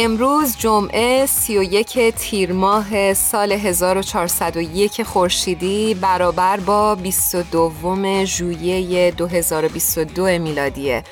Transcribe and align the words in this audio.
امروز 0.00 0.56
جمعه 0.56 1.26
31 1.26 2.14
تیر 2.16 2.52
ماه 2.52 3.14
سال 3.14 3.52
1401 3.52 5.02
خورشیدی 5.02 5.94
برابر 5.94 6.60
با 6.60 6.94
22 6.94 8.24
ژوئیه 8.24 9.10
2022 9.10 10.24
میلادیه. 10.24 11.04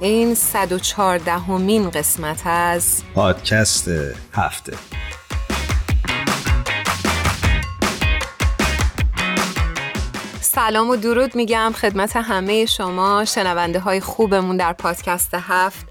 این 0.00 0.34
114 0.34 1.32
همین 1.32 1.90
قسمت 1.90 2.46
از 2.46 3.02
پادکست 3.14 3.88
هفته. 4.32 4.76
سلام 10.40 10.90
و 10.90 10.96
درود 10.96 11.36
میگم 11.36 11.72
خدمت 11.76 12.16
همه 12.16 12.66
شما 12.66 13.24
شنونده 13.24 13.80
های 13.80 14.00
خوبمون 14.00 14.56
در 14.56 14.72
پادکست 14.72 15.34
هفت. 15.34 15.86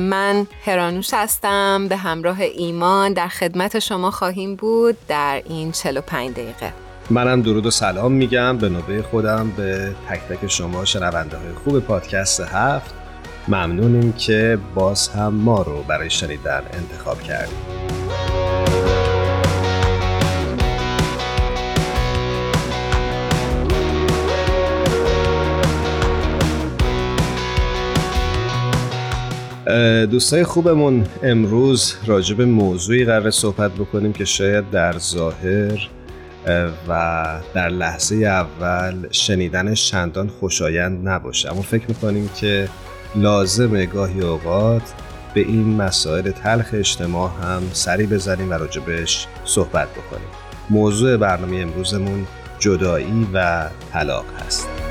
من 0.00 0.46
هرانوش 0.64 1.14
هستم 1.14 1.88
به 1.88 1.96
همراه 1.96 2.40
ایمان 2.40 3.12
در 3.12 3.28
خدمت 3.28 3.78
شما 3.78 4.10
خواهیم 4.10 4.56
بود 4.56 4.96
در 5.08 5.42
این 5.44 5.72
45 5.72 6.32
دقیقه. 6.32 6.72
منم 7.10 7.42
درود 7.42 7.66
و 7.66 7.70
سلام 7.70 8.12
میگم 8.12 8.58
به 8.58 8.68
نوبه 8.68 9.02
خودم 9.02 9.50
به 9.56 9.94
تک 10.08 10.20
تک 10.20 10.46
شما 10.46 10.84
شنونده 10.84 11.36
های 11.36 11.52
خوب 11.64 11.78
پادکست 11.78 12.40
هفت. 12.40 12.94
ممنونیم 13.48 14.12
که 14.12 14.58
باز 14.74 15.08
هم 15.08 15.34
ما 15.34 15.62
رو 15.62 15.82
برای 15.82 16.10
شنیدن 16.10 16.62
انتخاب 16.72 17.22
کردیم 17.22 17.87
دوستای 30.10 30.44
خوبمون 30.44 31.06
امروز 31.22 31.94
راجع 32.06 32.34
به 32.34 32.44
موضوعی 32.44 33.04
قرار 33.04 33.30
صحبت 33.30 33.72
بکنیم 33.72 34.12
که 34.12 34.24
شاید 34.24 34.70
در 34.70 34.98
ظاهر 34.98 35.88
و 36.88 37.24
در 37.54 37.68
لحظه 37.68 38.16
اول 38.16 38.94
شنیدنش 39.10 39.90
چندان 39.90 40.28
خوشایند 40.28 41.08
نباشه. 41.08 41.52
اما 41.52 41.62
فکر 41.62 41.84
می‌کنیم 41.88 42.30
که 42.36 42.68
لازم 43.14 43.84
گاهی 43.84 44.20
اوقات 44.20 44.94
به 45.34 45.40
این 45.40 45.76
مسائل 45.76 46.30
تلخ 46.30 46.66
اجتماع 46.72 47.30
هم 47.42 47.62
سری 47.72 48.06
بزنیم 48.06 48.50
و 48.50 48.54
راجبش 48.54 49.26
صحبت 49.44 49.88
بکنیم. 49.88 50.28
موضوع 50.70 51.16
برنامه 51.16 51.56
امروزمون 51.56 52.26
جدایی 52.58 53.26
و 53.34 53.68
طلاق 53.92 54.24
هست. 54.46 54.87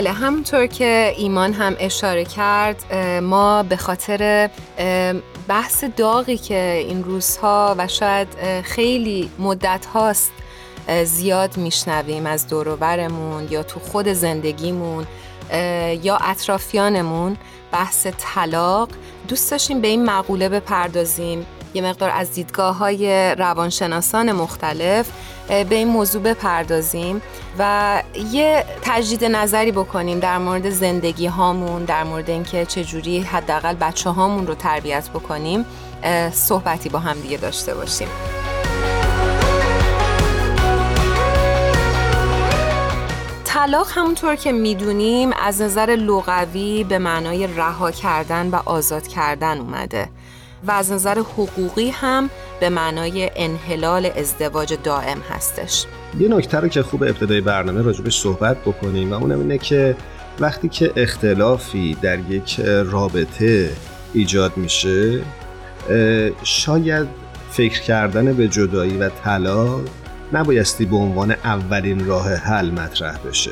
بله 0.00 0.12
همونطور 0.12 0.66
که 0.66 1.14
ایمان 1.16 1.52
هم 1.52 1.76
اشاره 1.78 2.24
کرد 2.24 2.94
ما 3.22 3.62
به 3.62 3.76
خاطر 3.76 4.50
بحث 5.48 5.84
داغی 5.84 6.36
که 6.36 6.84
این 6.88 7.04
روزها 7.04 7.74
و 7.78 7.88
شاید 7.88 8.28
خیلی 8.62 9.30
مدت 9.38 9.86
هاست 9.86 10.32
زیاد 11.04 11.56
میشنویم 11.56 12.26
از 12.26 12.48
دوروبرمون 12.48 13.48
یا 13.50 13.62
تو 13.62 13.80
خود 13.80 14.08
زندگیمون 14.08 15.06
یا 16.02 16.16
اطرافیانمون 16.16 17.36
بحث 17.72 18.06
طلاق. 18.18 18.88
دوست 19.28 19.50
داشتیم 19.50 19.80
به 19.80 19.88
این 19.88 20.04
مقوله 20.04 20.48
بپردازیم. 20.48 21.46
یه 21.74 21.82
مقدار 21.82 22.10
از 22.10 22.32
دیدگاه 22.32 22.76
های 22.76 23.34
روانشناسان 23.34 24.32
مختلف. 24.32 25.10
به 25.50 25.74
این 25.74 25.88
موضوع 25.88 26.22
بپردازیم 26.22 27.22
و 27.58 28.02
یه 28.32 28.64
تجدید 28.82 29.24
نظری 29.24 29.72
بکنیم 29.72 30.20
در 30.20 30.38
مورد 30.38 30.70
زندگی 30.70 31.26
هامون 31.26 31.84
در 31.84 32.04
مورد 32.04 32.30
اینکه 32.30 32.66
چجوری 32.66 33.20
حداقل 33.20 33.74
بچه 33.74 34.10
هامون 34.10 34.46
رو 34.46 34.54
تربیت 34.54 35.08
بکنیم. 35.08 35.66
صحبتی 36.32 36.88
با 36.88 36.98
هم 36.98 37.20
دیگه 37.20 37.36
داشته 37.36 37.74
باشیم. 37.74 38.08
طلاق 43.44 43.86
همونطور 43.90 44.36
که 44.36 44.52
می‌دونیم 44.52 45.30
از 45.32 45.62
نظر 45.62 45.86
لغوی 45.86 46.84
به 46.84 46.98
معنای 46.98 47.46
رها 47.46 47.90
کردن 47.90 48.50
و 48.50 48.58
آزاد 48.64 49.06
کردن 49.06 49.60
اومده. 49.60 50.08
و 50.66 50.70
از 50.70 50.92
نظر 50.92 51.18
حقوقی 51.18 51.90
هم 51.90 52.30
به 52.60 52.68
معنای 52.68 53.30
انحلال 53.36 54.06
ازدواج 54.16 54.74
دائم 54.84 55.18
هستش. 55.30 55.86
یه 56.20 56.28
نکته 56.28 56.60
رو 56.60 56.68
که 56.68 56.82
خوب 56.82 57.02
ابتدای 57.02 57.40
برنامه 57.40 57.82
راجبش 57.82 58.20
صحبت 58.20 58.56
بکنیم 58.56 59.12
و 59.12 59.14
اونم 59.14 59.38
اینه 59.38 59.58
که 59.58 59.96
وقتی 60.40 60.68
که 60.68 60.92
اختلافی 60.96 61.96
در 62.02 62.18
یک 62.18 62.60
رابطه 62.84 63.70
ایجاد 64.14 64.56
میشه 64.56 65.20
شاید 66.42 67.08
فکر 67.50 67.82
کردن 67.82 68.32
به 68.32 68.48
جدایی 68.48 68.96
و 68.96 69.08
طلاق 69.08 69.80
نبایستی 70.32 70.84
به 70.84 70.96
عنوان 70.96 71.30
اولین 71.30 72.06
راه 72.06 72.34
حل 72.34 72.70
مطرح 72.70 73.18
بشه. 73.18 73.50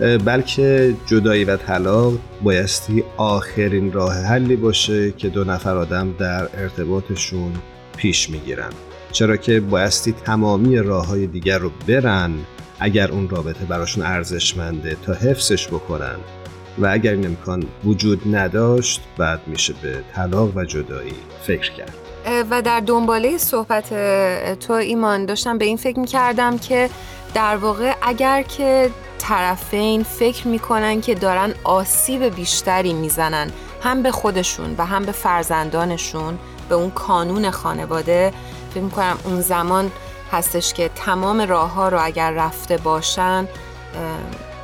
بلکه 0.00 0.94
جدایی 1.06 1.44
و 1.44 1.56
طلاق 1.56 2.12
بایستی 2.42 3.04
آخرین 3.16 3.92
راه 3.92 4.14
حلی 4.14 4.56
باشه 4.56 5.12
که 5.12 5.28
دو 5.28 5.44
نفر 5.44 5.76
آدم 5.76 6.14
در 6.18 6.48
ارتباطشون 6.62 7.52
پیش 7.96 8.30
می‌گیرن. 8.30 8.70
چرا 9.12 9.36
که 9.36 9.60
بایستی 9.60 10.12
تمامی 10.12 10.76
راه 10.76 11.06
های 11.06 11.26
دیگر 11.26 11.58
رو 11.58 11.70
برن 11.88 12.30
اگر 12.80 13.10
اون 13.10 13.28
رابطه 13.28 13.64
براشون 13.64 14.04
ارزشمنده 14.04 14.96
تا 15.06 15.12
حفظش 15.12 15.68
بکنن. 15.68 16.16
و 16.78 16.86
اگر 16.86 17.12
این 17.12 17.26
امکان 17.26 17.64
وجود 17.84 18.36
نداشت 18.36 19.00
بعد 19.16 19.40
میشه 19.46 19.74
به 19.82 20.02
طلاق 20.14 20.56
و 20.56 20.64
جدایی 20.64 21.14
فکر 21.42 21.72
کرد. 21.72 21.94
و 22.50 22.62
در 22.62 22.80
دنباله 22.80 23.38
صحبت 23.38 23.88
تو 24.60 24.72
ایمان 24.72 25.26
داشتم 25.26 25.58
به 25.58 25.64
این 25.64 25.76
فکر 25.76 25.98
می‌کردم 25.98 26.58
که 26.58 26.90
در 27.34 27.56
واقع 27.56 27.92
اگر 28.02 28.42
که 28.42 28.90
طرفین 29.18 30.02
فکر 30.02 30.48
می‌کنن 30.48 31.00
که 31.00 31.14
دارن 31.14 31.54
آسیب 31.64 32.24
بیشتری 32.24 32.92
می‌زنن. 32.92 33.50
هم 33.82 34.02
به 34.02 34.10
خودشون 34.10 34.74
و 34.78 34.86
هم 34.86 35.02
به 35.02 35.12
فرزندانشون 35.12 36.38
به 36.68 36.74
اون 36.74 36.90
کانون 36.90 37.50
خانواده. 37.50 38.32
فکر 38.70 38.82
می‌کنم 38.82 39.18
اون 39.24 39.40
زمان 39.40 39.90
هستش 40.32 40.72
که 40.72 40.90
تمام 40.94 41.40
راه 41.40 41.72
ها 41.72 41.88
رو 41.88 41.98
اگر 42.00 42.30
رفته 42.30 42.76
باشن 42.76 43.48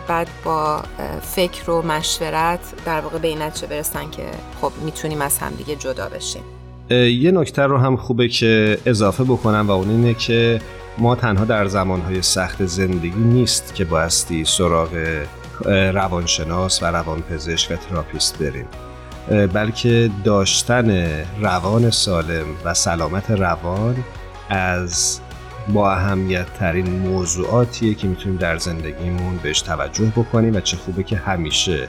بعد 0.09 0.29
با 0.45 0.83
فکر 1.23 1.71
و 1.71 1.83
مشورت 1.83 2.61
در 2.85 3.01
واقع 3.01 3.19
به 3.19 3.29
این 3.29 3.43
نتیجه 3.43 3.67
برسن 3.67 4.11
که 4.11 4.23
خب 4.61 4.73
می‌تونیم 4.85 5.21
از 5.21 5.39
هم 5.39 5.51
دیگه 5.51 5.77
جدا 5.77 6.09
بشیم. 6.09 6.43
یه 6.91 7.31
نکته 7.31 7.63
رو 7.63 7.79
هم 7.79 7.97
خوبه 7.97 8.29
که 8.29 8.79
اضافه 8.87 9.25
بکنم 9.25 9.65
و 9.69 9.71
اون 9.71 9.91
اینه 9.91 10.15
که 10.15 10.61
ما 10.99 11.15
تنها 11.15 11.45
در 11.45 11.67
زمانهای 11.67 12.23
سخت 12.23 12.65
زندگی 12.67 13.21
نیست 13.21 13.75
که 13.75 13.85
بایستی 13.85 14.45
سراغ 14.45 15.25
روانشناس 15.95 16.83
و 16.83 16.87
روانپزشک 16.87 17.71
و 17.71 17.77
تراپیست 17.77 18.39
بریم. 18.39 18.67
بلکه 19.47 20.11
داشتن 20.25 21.07
روان 21.41 21.91
سالم 21.91 22.47
و 22.65 22.75
سلامت 22.75 23.31
روان 23.31 24.05
از 24.49 25.21
با 25.69 25.93
اهمیت 25.93 26.55
ترین 26.59 26.91
موضوعاتیه 26.91 27.95
که 27.95 28.07
می‌تونیم 28.07 28.39
در 28.39 28.57
زندگیمون 28.57 29.37
بهش 29.37 29.61
توجه 29.61 30.13
بکنیم 30.17 30.57
و 30.57 30.61
چه 30.61 30.77
خوبه 30.77 31.03
که 31.03 31.17
همیشه 31.17 31.89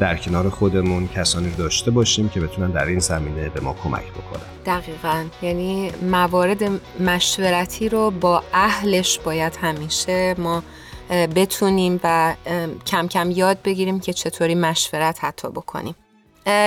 در 0.00 0.16
کنار 0.16 0.50
خودمون 0.50 1.08
کسانی 1.08 1.50
داشته 1.50 1.90
باشیم 1.90 2.28
که 2.28 2.40
بتونن 2.40 2.70
در 2.70 2.84
این 2.84 2.98
زمینه 2.98 3.48
به 3.48 3.60
ما 3.60 3.76
کمک 3.84 4.04
بکنن. 4.04 4.42
دقیقا. 4.66 5.24
یعنی 5.42 5.92
موارد 6.10 6.62
مشورتی 7.00 7.88
رو 7.88 8.10
با 8.10 8.42
اهلش 8.52 9.18
باید 9.18 9.58
همیشه 9.62 10.34
ما 10.38 10.62
بتونیم 11.10 12.00
و 12.04 12.34
کم 12.86 13.08
کم 13.08 13.30
یاد 13.30 13.62
بگیریم 13.62 14.00
که 14.00 14.12
چطوری 14.12 14.54
مشورت 14.54 15.24
حتی 15.24 15.48
بکنیم. 15.48 15.94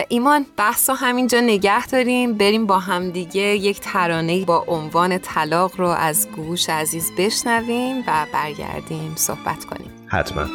ایمان 0.10 0.46
بحث 0.58 0.90
رو 0.90 0.96
همینجا 0.96 1.40
نگه 1.40 1.88
داریم. 1.88 2.34
بریم 2.34 2.66
با 2.66 2.80
همدیگه 2.80 3.42
یک 3.42 3.80
ترانه 3.80 4.46
با 4.46 4.66
عنوان 4.68 5.18
طلاق 5.18 5.72
رو 5.78 5.88
از 5.88 6.28
گوش 6.36 6.70
عزیز 6.70 7.12
بشنویم 7.18 8.04
و 8.08 8.26
برگردیم 8.34 9.14
صحبت 9.16 9.66
کنیم. 9.66 9.92
حتما. 10.08 10.46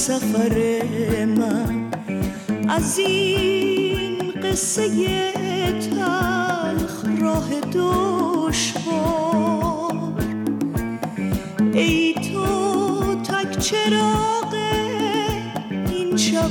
سفر 0.00 0.56
من. 1.24 1.90
از 2.68 2.98
این 2.98 4.32
قصه 4.42 5.32
تلخ 5.72 7.04
راه 7.20 7.48
دشوار. 8.52 8.94
ای 11.72 12.14
تو 12.14 13.14
تک 13.14 13.58
چراغ 13.58 14.54
این 15.70 16.16
شب 16.16 16.50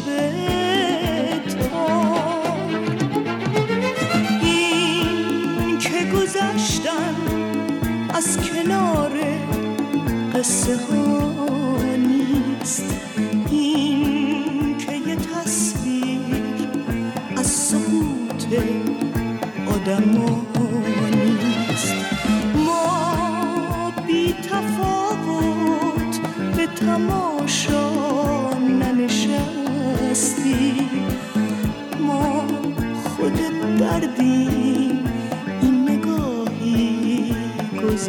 این 4.42 5.78
که 5.80 6.06
گذشتن 6.16 7.16
از 8.14 8.38
کنار 8.38 9.12
قصه 10.36 10.76
ها. 10.76 10.99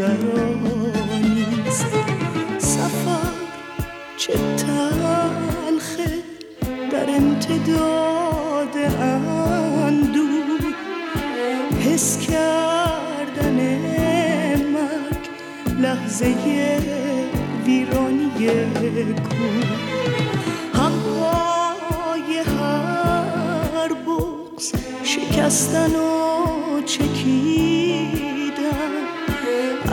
گذرانیست 0.01 1.87
سفر 2.59 3.33
چه 4.17 4.33
تلخه 4.33 6.11
در 6.93 7.11
امتداد 7.17 8.77
حس 11.81 12.19
کردن 12.19 13.57
مرگ 14.73 15.25
لحظه 15.81 16.35
ویرانی 17.67 18.31
کو 19.15 19.45
همهای 20.79 22.39
هر 22.39 23.89
بغز 23.89 24.73
شکستن 25.05 25.97
و 25.97 26.83
چکیدن 26.87 27.90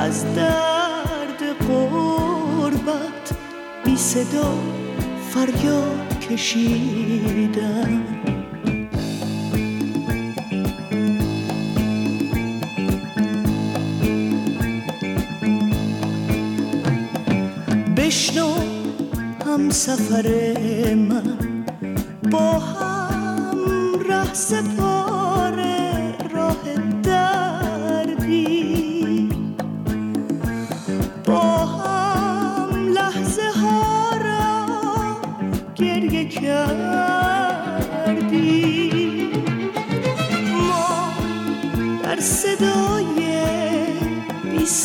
از 0.08 0.36
درد 0.36 1.42
قربت 1.68 3.32
بی 3.86 3.98
صدا 3.98 4.54
فریاد 5.30 6.20
کشیدن 6.20 8.04
بشنو 17.98 18.54
هم 19.46 19.70
سفر 19.70 20.28
من 20.96 21.38
با 22.32 22.60
هم 22.60 23.58
ره 24.10 24.34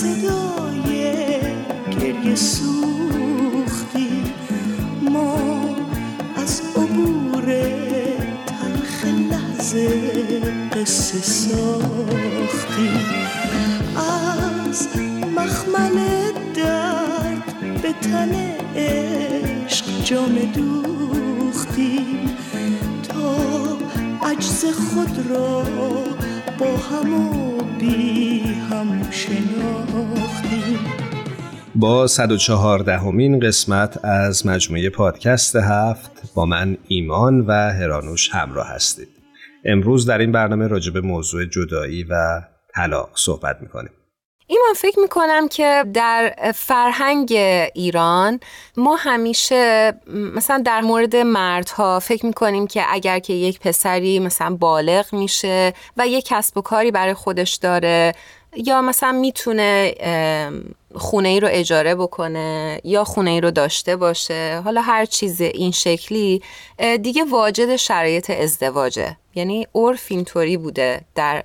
صدای 0.02 1.40
گریه 2.00 2.34
سو 2.34 2.82
قصه 10.82 11.19
ساختی. 11.19 12.90
از 13.96 14.88
مخمل 15.37 15.99
درد 16.55 17.82
به 17.82 17.93
تن 17.93 18.32
عشق 18.76 19.87
جام 20.05 20.38
دوختی. 20.55 21.98
تا 23.08 23.37
عجز 24.31 24.64
خود 24.64 25.31
را 25.31 25.62
با 26.58 26.76
هم 26.76 27.14
و 27.14 27.51
بی 27.82 28.40
هم 28.70 29.11
شناختی. 29.11 30.79
با 31.75 32.06
114 32.06 32.99
همین 32.99 33.40
قسمت 33.40 34.05
از 34.05 34.46
مجموعه 34.46 34.90
پادکست 34.90 35.56
هفت 35.56 36.34
با 36.34 36.46
من 36.46 36.76
ایمان 36.88 37.40
و 37.40 37.52
هرانوش 37.52 38.31
همراه 38.34 38.69
هستید. 38.69 39.08
امروز 39.65 40.06
در 40.06 40.19
این 40.19 40.32
برنامه 40.32 40.67
راجع 40.67 40.93
به 40.93 41.01
موضوع 41.01 41.44
جدایی 41.44 42.05
و 42.05 42.43
طلاق 42.74 43.10
صحبت 43.15 43.56
می‌کنیم. 43.60 43.93
ایمان 44.53 44.75
فکر 44.77 45.01
می‌کنم 45.01 45.49
که 45.49 45.85
در 45.94 46.35
فرهنگ 46.55 47.32
ایران 47.75 48.41
ما 48.77 48.97
همیشه 48.97 49.93
مثلا 50.06 50.63
در 50.65 50.81
مورد 50.81 51.17
مردها 51.17 52.01
فکر 52.01 52.27
می‌کنیم 52.27 52.67
که 52.67 52.85
اگر 52.89 53.19
که 53.19 53.32
یک 53.32 53.61
پسری 53.61 54.19
مثلا 54.19 54.56
بالغ 54.56 55.15
میشه 55.15 55.73
و 55.97 56.06
یک 56.06 56.25
کسب 56.27 56.59
و 56.59 56.61
کاری 56.61 56.91
برای 56.91 57.15
خودش 57.15 57.55
داره 57.55 58.15
یا 58.56 58.82
مثلا 58.82 59.13
می‌تونه 59.13 59.94
خونه 60.94 61.29
ای 61.29 61.41
رو 61.41 61.49
اجاره 61.51 61.94
بکنه 61.94 62.81
یا 62.84 63.05
خونه 63.05 63.31
ای 63.31 63.41
رو 63.41 63.51
داشته 63.51 63.96
باشه 63.96 64.61
حالا 64.65 64.81
هر 64.81 65.05
چیز 65.05 65.41
این 65.41 65.70
شکلی 65.70 66.43
دیگه 67.03 67.25
واجد 67.25 67.77
شرایط 67.77 68.31
ازدواجه. 68.31 69.17
یعنی 69.34 69.67
عرف 69.75 70.06
اینطوری 70.08 70.56
بوده 70.56 71.01
در 71.15 71.44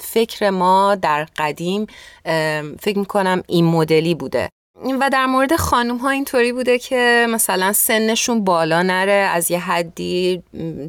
فکر 0.00 0.50
ما 0.50 0.94
در 0.94 1.26
قدیم 1.36 1.86
فکر 2.80 2.98
می‌کنم 2.98 3.42
این 3.46 3.64
مدلی 3.64 4.14
بوده. 4.14 4.48
و 5.00 5.10
در 5.12 5.26
مورد 5.26 5.56
خانوم 5.56 5.96
ها 5.96 6.10
اینطوری 6.10 6.52
بوده 6.52 6.78
که 6.78 7.26
مثلا 7.30 7.72
سنشون 7.72 8.44
بالا 8.44 8.82
نره 8.82 9.12
از 9.12 9.50
یه 9.50 9.58
حدی 9.58 10.42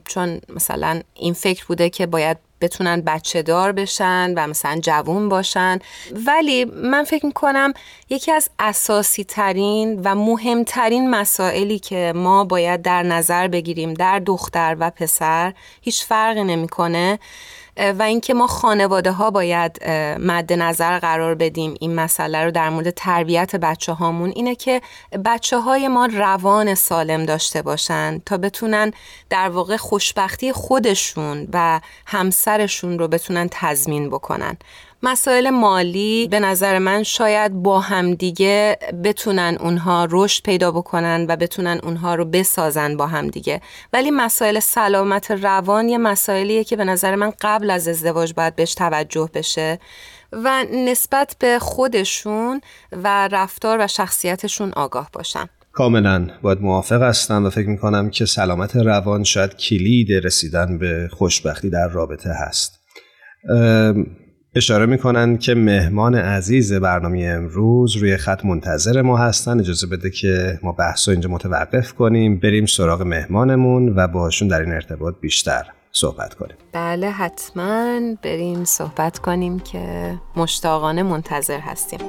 چون 0.08 0.42
مثلا 0.56 1.02
این 1.14 1.34
فکر 1.34 1.66
بوده 1.66 1.90
که 1.90 2.06
باید 2.06 2.38
بتونن 2.62 3.02
بچه 3.02 3.42
دار 3.42 3.72
بشن 3.72 4.34
و 4.38 4.48
مثلا 4.48 4.80
جوون 4.84 5.30
باشن. 5.30 5.80
ولی 6.26 6.66
من 6.66 7.04
فکر 7.04 7.26
می‌کنم 7.26 7.74
یکی 8.10 8.32
از 8.32 8.50
اساسی 8.60 9.24
ترین 9.24 10.02
و 10.04 10.16
مهمترین 10.16 11.10
مسائلی 11.10 11.80
که 11.80 12.14
ما 12.16 12.44
باید 12.44 12.82
در 12.82 13.04
نظر 13.04 13.48
بگیریم 13.48 13.94
در 13.94 14.20
دختر 14.20 14.78
و 14.80 14.90
پسر 14.90 15.54
هیچ 15.82 16.06
فرقی 16.06 16.44
نمی‌کنه. 16.44 17.20
و 17.78 18.04
اینکه 18.04 18.34
ما 18.34 18.48
خانواده 18.48 19.12
ها 19.12 19.32
باید 19.32 19.84
مد 20.20 20.54
نظر 20.54 21.00
قرار 21.00 21.36
بدیم 21.36 21.76
این 21.80 21.96
مسئله 21.96 22.44
رو 22.46 22.52
در 22.52 22.70
مورد 22.70 22.90
تربیت 22.90 23.56
بچه 23.56 23.94
هامون 23.94 24.32
اینه 24.36 24.56
که 24.56 24.82
بچه 25.26 25.60
های 25.60 25.88
ما 25.88 26.06
روان 26.06 26.76
سالم 26.76 27.26
داشته 27.26 27.62
باشن 27.62 28.22
تا 28.26 28.38
بتونن 28.38 28.94
در 29.30 29.50
واقع 29.50 29.78
خوشبختی 29.78 30.52
خودشون 30.52 31.48
و 31.54 31.80
همسر 32.06 32.62
همسرشون 32.62 33.00
رو 33.00 33.08
بتونن 33.08 33.48
تضمین 33.52 34.10
بکنن. 34.10 34.58
مسائل 35.04 35.50
مالی 35.50 36.28
به 36.32 36.40
نظر 36.40 36.80
من 36.80 37.04
شاید 37.04 37.54
با 37.54 37.80
همدیگه 37.80 38.78
بتونن 39.04 39.58
اونها 39.60 40.08
رشد 40.12 40.44
پیدا 40.44 40.72
بکنن 40.72 41.26
و 41.30 41.36
بتونن 41.36 41.80
اونها 41.84 42.16
رو 42.16 42.26
بسازن 42.26 42.98
با 42.98 43.08
همدیگه. 43.08 43.62
ولی 43.94 44.12
مسائل 44.12 44.60
سلامت 44.60 45.32
روان 45.32 45.90
یه 45.90 45.98
مسائلیه 45.98 46.64
که 46.64 46.76
به 46.76 46.84
نظر 46.84 47.16
من 47.16 47.34
قبل 47.42 47.70
از 47.70 47.88
ازدواج 47.88 48.34
باید 48.34 48.56
بهش 48.56 48.74
توجه 48.74 49.30
بشه 49.34 49.80
و 50.32 50.66
نسبت 50.74 51.36
به 51.40 51.60
خودشون 51.60 52.62
و 52.92 53.28
رفتار 53.32 53.78
و 53.82 53.88
شخصیتشون 53.88 54.72
آگاه 54.72 55.10
باشن. 55.14 55.50
کاملا. 55.72 56.28
باید 56.42 56.62
موافق 56.62 57.02
هستم 57.02 57.46
و 57.46 57.50
فکر 57.50 57.68
می‌کنم 57.68 58.10
که 58.10 58.26
سلامت 58.26 58.76
روان 58.76 59.24
شاید 59.24 59.56
کلید 59.56 60.26
رسیدن 60.26 60.78
به 60.78 61.10
خوشبختی 61.12 61.70
در 61.70 61.88
رابطه 61.88 62.30
هست. 62.30 62.80
اشاره 64.56 64.86
می‌کنن 64.86 65.38
که 65.38 65.56
مهمان 65.56 66.16
عزیز 66.16 66.74
برنامه 66.74 67.26
امروز 67.26 67.96
روی 67.96 68.18
خط 68.18 68.46
منتظر 68.46 69.02
ما 69.02 69.18
هستن. 69.18 69.60
اجازه 69.60 69.88
بده 69.88 70.10
که 70.10 70.60
ما 70.64 70.72
بحث 70.72 71.10
اینجا 71.10 71.30
متوقف 71.30 71.94
کنیم. 71.94 72.40
بریم 72.40 72.66
سراغ 72.66 73.02
مهمانمون 73.02 73.94
و 73.96 74.08
باشون 74.08 74.48
در 74.48 74.60
این 74.60 74.72
ارتباط 74.72 75.16
بیشتر 75.22 75.66
صحبت 75.92 76.34
کنیم. 76.34 76.56
بله 76.74 77.10
حتما 77.10 78.00
بریم 78.24 78.64
صحبت 78.64 79.20
کنیم 79.20 79.60
که 79.60 80.14
مشتاقانه 80.36 81.04
منتظر 81.04 81.60
هستیم. 81.60 82.00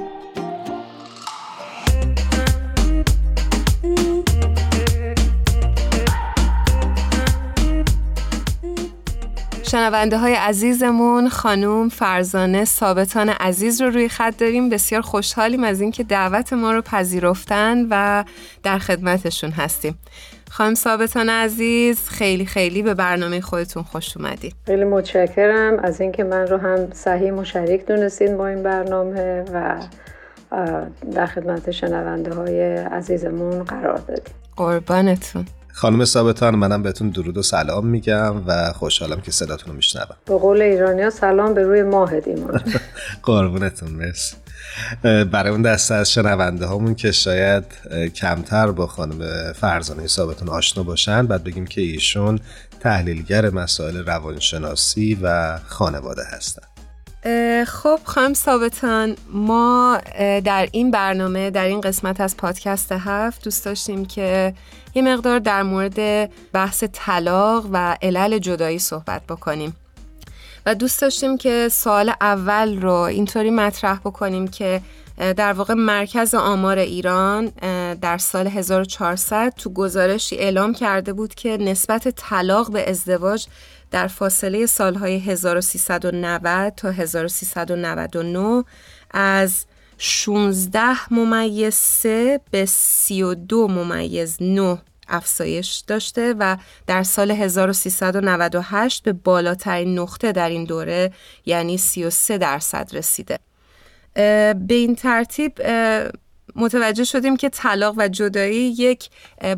شنونده 9.73 10.17
های 10.17 10.33
عزیزمون 10.33 11.29
خانوم 11.29 11.89
فرزانه 11.89 12.65
ثابتان 12.65 13.29
عزیز 13.29 13.81
رو 13.81 13.89
روی 13.89 14.09
خط 14.09 14.37
داریم. 14.37 14.69
بسیار 14.69 15.01
خوشحالیم 15.01 15.63
از 15.63 15.81
اینکه 15.81 16.03
دعوت 16.03 16.53
ما 16.53 16.71
رو 16.71 16.81
پذیرفتن 16.81 17.87
و 17.89 18.23
در 18.63 18.79
خدمتشون 18.79 19.51
هستیم. 19.51 19.97
خانم 20.51 20.75
ثابتان 20.75 21.29
عزیز 21.29 22.09
خیلی 22.09 22.45
خیلی 22.45 22.81
به 22.81 22.93
برنامه 22.93 23.41
خودتون 23.41 23.83
خوش 23.83 24.17
اومدید 24.17 24.55
خیلی 24.65 24.83
متشکرم 24.83 25.79
از 25.79 26.01
اینکه 26.01 26.23
من 26.23 26.47
رو 26.47 26.57
هم 26.57 26.91
صحیح 26.91 27.33
و 27.33 27.43
شریک 27.43 27.85
دونستید 27.85 28.37
با 28.37 28.47
این 28.47 28.63
برنامه 28.63 29.43
و 29.53 29.75
در 31.11 31.25
خدمت 31.25 31.71
شنونده 31.71 32.33
های 32.33 32.75
عزیزمون 32.75 33.63
قرار 33.63 33.97
دادید 33.97 34.31
قربانتون. 34.55 35.45
خانم 35.75 36.05
ثابتان 36.05 36.55
منم 36.55 36.83
بهتون 36.83 37.09
درود 37.09 37.37
و 37.37 37.41
سلام 37.41 37.87
میگم 37.87 38.47
و 38.47 38.73
خوشحالم 38.73 39.21
که 39.21 39.31
صداتون 39.31 39.69
رو 39.69 39.75
میشنوم. 39.75 40.15
به 40.25 40.37
قول 40.37 40.61
ایرانیا 40.61 41.09
سلام 41.09 41.53
به 41.53 41.63
روی 41.63 41.83
ماه 41.83 42.13
ایمان 42.25 42.61
قربونتون 43.23 43.91
مرسی. 43.91 44.35
برای 45.03 45.51
اون 45.51 45.61
دسته 45.61 45.93
از 45.93 46.11
شنونده 46.11 46.65
هامون 46.65 46.95
که 46.95 47.11
شاید 47.11 47.63
کمتر 48.15 48.71
با 48.71 48.87
خانم 48.87 49.53
فرزانه 49.53 50.07
ثابتون 50.07 50.49
آشنا 50.49 50.83
باشن 50.83 51.27
بعد 51.27 51.43
بگیم 51.43 51.65
که 51.65 51.81
ایشون 51.81 52.39
تحلیلگر 52.79 53.49
مسائل 53.49 53.97
روانشناسی 53.97 55.19
و 55.21 55.57
خانواده 55.65 56.23
هستن. 56.31 56.63
خب 57.65 57.99
خانم 58.03 58.33
ثابتان 58.33 59.15
ما 59.33 60.01
در 60.19 60.67
این 60.71 60.91
برنامه 60.91 61.49
در 61.49 61.65
این 61.65 61.81
قسمت 61.81 62.21
از 62.21 62.37
پادکست 62.37 62.91
هفت 62.91 63.43
دوست 63.43 63.65
داشتیم 63.65 64.05
که 64.05 64.53
یه 64.95 65.01
مقدار 65.01 65.39
در 65.39 65.63
مورد 65.63 66.29
بحث 66.51 66.83
طلاق 66.93 67.67
و 67.71 67.97
علل 68.01 68.37
جدایی 68.37 68.79
صحبت 68.79 69.21
بکنیم. 69.29 69.75
و 70.65 70.75
دوست 70.75 71.01
داشتیم 71.01 71.37
که 71.37 71.69
سال 71.71 72.13
اول 72.21 72.81
رو 72.81 72.93
اینطوری 72.93 73.49
مطرح 73.49 73.99
بکنیم 73.99 74.47
که 74.47 74.81
در 75.17 75.53
واقع 75.53 75.73
مرکز 75.73 76.35
آمار 76.35 76.77
ایران 76.77 77.45
در 78.01 78.17
سال 78.17 78.47
1400 78.47 79.53
تو 79.57 79.73
گزارشی 79.73 80.37
اعلام 80.37 80.73
کرده 80.73 81.13
بود 81.13 81.35
که 81.35 81.57
نسبت 81.57 82.07
طلاق 82.09 82.71
به 82.71 82.89
ازدواج 82.89 83.47
در 83.91 84.07
فاصله 84.07 84.65
سالهای 84.65 85.19
1390 85.19 86.73
تا 86.75 86.91
1399 86.91 88.63
از 89.11 89.65
16 89.97 91.13
ممیز 91.13 91.73
3 91.73 92.39
به 92.51 92.65
32 92.65 93.67
ممیز 93.67 94.37
9 94.41 94.81
افزایش 95.07 95.83
داشته 95.87 96.35
و 96.39 96.57
در 96.87 97.03
سال 97.03 97.31
1398 97.31 99.03
به 99.03 99.13
بالاترین 99.13 99.99
نقطه 99.99 100.31
در 100.31 100.49
این 100.49 100.63
دوره 100.63 101.11
یعنی 101.45 101.77
33 101.77 102.37
درصد 102.37 102.89
رسیده. 102.93 103.39
به 104.13 104.53
این 104.69 104.95
ترتیب 104.95 105.61
متوجه 106.55 107.03
شدیم 107.03 107.37
که 107.37 107.49
طلاق 107.49 107.95
و 107.97 108.07
جدایی 108.07 108.75
یک 108.77 109.09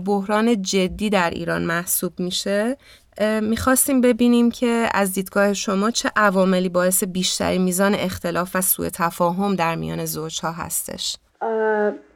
بحران 0.05 0.61
جدی 0.61 1.09
در 1.09 1.29
ایران 1.29 1.63
محسوب 1.63 2.19
میشه. 2.19 2.77
می‌خواستیم 3.41 4.01
ببینیم 4.01 4.51
که 4.51 4.88
از 4.93 5.13
دیدگاه 5.13 5.53
شما 5.53 5.91
چه 5.91 6.12
عواملی 6.15 6.69
باعث 6.69 7.03
بیشتری 7.03 7.57
میزان 7.57 7.95
اختلاف 7.95 8.55
و 8.55 8.62
سوء 8.62 8.89
تفاهم 8.93 9.55
در 9.55 9.75
میان 9.75 10.05
زوجها 10.05 10.51
هستش؟ 10.51 11.17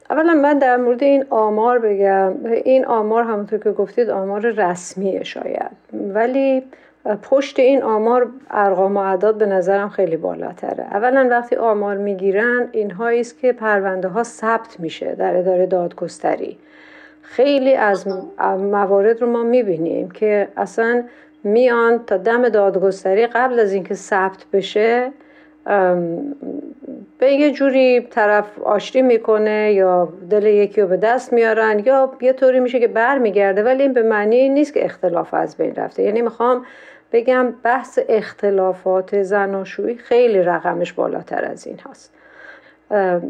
اولا 0.09 0.33
من 0.33 0.59
در 0.59 0.77
مورد 0.77 1.03
این 1.03 1.25
آمار 1.29 1.79
بگم. 1.79 2.33
این 2.65 2.85
آمار 2.85 3.23
همونطور 3.23 3.59
که 3.59 3.71
گفتید 3.71 4.09
آمار 4.09 4.41
رسمیه 4.41 5.23
شاید. 5.23 5.71
ولی 6.13 6.63
پشت 7.21 7.59
این 7.59 7.83
آمار 7.83 8.27
ارقام 8.49 8.97
و 8.97 8.99
اعداد 8.99 9.37
به 9.37 9.45
نظرم 9.45 9.89
خیلی 9.89 10.17
بالاتره. 10.17 10.83
اولا 10.83 11.27
وقتی 11.31 11.55
آمار 11.55 11.97
می‌گیرن 11.97 12.69
اینهایی 12.71 13.19
است 13.19 13.39
که 13.39 13.53
پرونده 13.53 14.07
ها 14.07 14.23
ثبت 14.23 14.79
میشه 14.79 15.15
در 15.15 15.37
اداره 15.37 15.65
دادگستری. 15.65 16.57
خیلی 17.31 17.75
از 17.75 18.07
موارد 18.57 19.21
رو 19.21 19.27
ما 19.27 19.43
می‌بینیم 19.43 20.11
که 20.11 20.47
اصلا 20.57 21.03
میان 21.43 22.05
تا 22.05 22.17
دم 22.17 22.49
دادگستری 22.49 23.27
قبل 23.27 23.59
از 23.59 23.73
اینکه 23.73 23.93
ثبت 23.93 24.45
بشه 24.53 25.11
به 27.19 27.31
یه 27.31 27.51
جوری 27.51 28.01
طرف 28.01 28.59
آشتی 28.59 29.01
می‌کنه 29.01 29.73
یا 29.73 30.13
دل 30.29 30.45
یکی 30.45 30.81
رو 30.81 30.87
به 30.87 30.97
دست 30.97 31.33
میارن 31.33 31.79
یا 31.85 32.13
یه 32.21 32.33
طوری 32.33 32.59
میشه 32.59 32.79
که 32.79 32.87
برمیگرده 32.87 33.63
ولی 33.63 33.83
این 33.83 33.93
به 33.93 34.03
معنی 34.03 34.49
نیست 34.49 34.73
که 34.73 34.85
اختلاف 34.85 35.33
از 35.33 35.57
بین 35.57 35.75
رفته. 35.75 36.03
یعنی 36.03 36.21
می‌خوام 36.21 36.65
بگم 37.11 37.53
بحث 37.63 37.99
اختلافات 38.09 39.21
زناشویی 39.21 39.97
خیلی 39.97 40.41
رقمش 40.41 40.93
بالاتر 40.93 41.45
از 41.45 41.67
این 41.67 41.77
هست. 41.89 42.13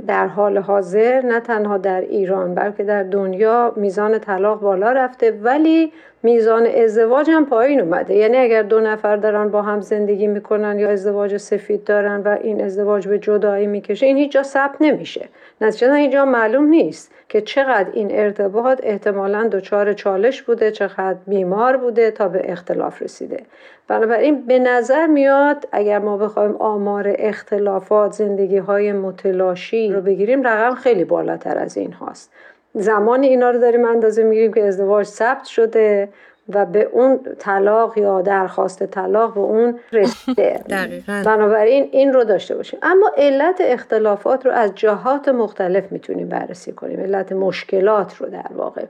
در 0.07 0.27
حال 0.27 0.57
حاضر 0.57 1.21
نه 1.21 1.39
تنها 1.39 1.77
در 1.77 2.01
ایران 2.01 2.55
بلکه 2.55 2.83
در 2.83 3.03
دنیا 3.03 3.73
میزان 3.75 4.19
طلاق 4.19 4.59
بالا 4.59 4.91
رفته. 4.91 5.31
ولی 5.31 5.93
میزان 6.23 6.65
ازدواج 6.65 7.29
هم 7.29 7.45
پایین 7.45 7.81
اومده. 7.81 8.15
یعنی 8.15 8.37
اگر 8.37 8.63
دو 8.63 8.79
نفر 8.79 9.15
دارن 9.15 9.49
با 9.49 9.61
هم 9.61 9.81
زندگی 9.81 10.27
می‌کنن 10.27 10.79
یا 10.79 10.89
ازدواج 10.89 11.37
سفید 11.37 11.83
دارن 11.83 12.21
و 12.21 12.37
این 12.41 12.63
ازدواج 12.63 13.07
به 13.07 13.19
جدایی 13.19 13.67
می‌کشه 13.67 14.05
این 14.05 14.17
هیچ 14.17 14.31
جا 14.31 14.43
ثبت 14.43 14.75
نمیشه. 14.81 15.29
نتیجه 15.61 15.93
اینجا 15.93 16.25
معلوم 16.25 16.65
نیست 16.65 17.11
که 17.29 17.41
چقدر 17.41 17.89
این 17.93 18.07
ارتباط 18.11 18.79
احتمالا 18.83 19.47
دچار 19.47 19.93
چالش 19.93 20.41
بوده 20.41 20.71
چقدر 20.71 21.17
بیمار 21.27 21.77
بوده 21.77 22.11
تا 22.11 22.27
به 22.27 22.51
اختلاف 22.51 23.01
رسیده. 23.01 23.43
بنابراین 23.87 24.45
به 24.45 24.59
نظر 24.59 25.07
میاد 25.07 25.67
اگر 25.71 25.99
ما 25.99 26.17
بخوایم 26.17 26.55
آمار 26.55 27.15
اختلافات 27.19 28.11
زندگی 28.11 28.57
های 28.57 28.91
متلاشی 28.93 29.93
رو 29.93 30.01
بگیریم 30.01 30.47
رقم 30.47 30.75
خیلی 30.75 31.03
بالاتر 31.03 31.57
از 31.57 31.77
این 31.77 31.93
هاست. 31.93 32.31
زمان 32.73 33.23
اینا 33.23 33.49
رو 33.49 33.59
داریم 33.59 33.85
اندازه 33.85 34.23
می‌گیریم 34.23 34.53
که 34.53 34.63
ازدواج 34.63 35.05
ثبت 35.05 35.45
شده 35.45 36.09
و 36.49 36.65
به 36.65 36.89
اون 36.91 37.19
طلاق 37.39 37.97
یا 37.97 38.21
درخواست 38.21 38.83
طلاق 38.85 39.33
به 39.33 39.39
اون 39.39 39.79
رسیده. 39.91 40.63
بنابراین 41.25 41.89
این 41.91 42.13
رو 42.13 42.23
داشته 42.23 42.55
باشیم. 42.55 42.79
اما 42.81 43.11
علت 43.17 43.57
اختلافات 43.59 44.45
رو 44.45 44.51
از 44.51 44.75
جهات 44.75 45.29
مختلف 45.29 45.91
می‌تونیم 45.91 46.29
بررسی 46.29 46.71
کنیم. 46.71 46.99
علت 46.99 47.31
مشکلات 47.31 48.15
رو 48.15 48.29
در 48.29 48.49
واقع. 48.55 48.85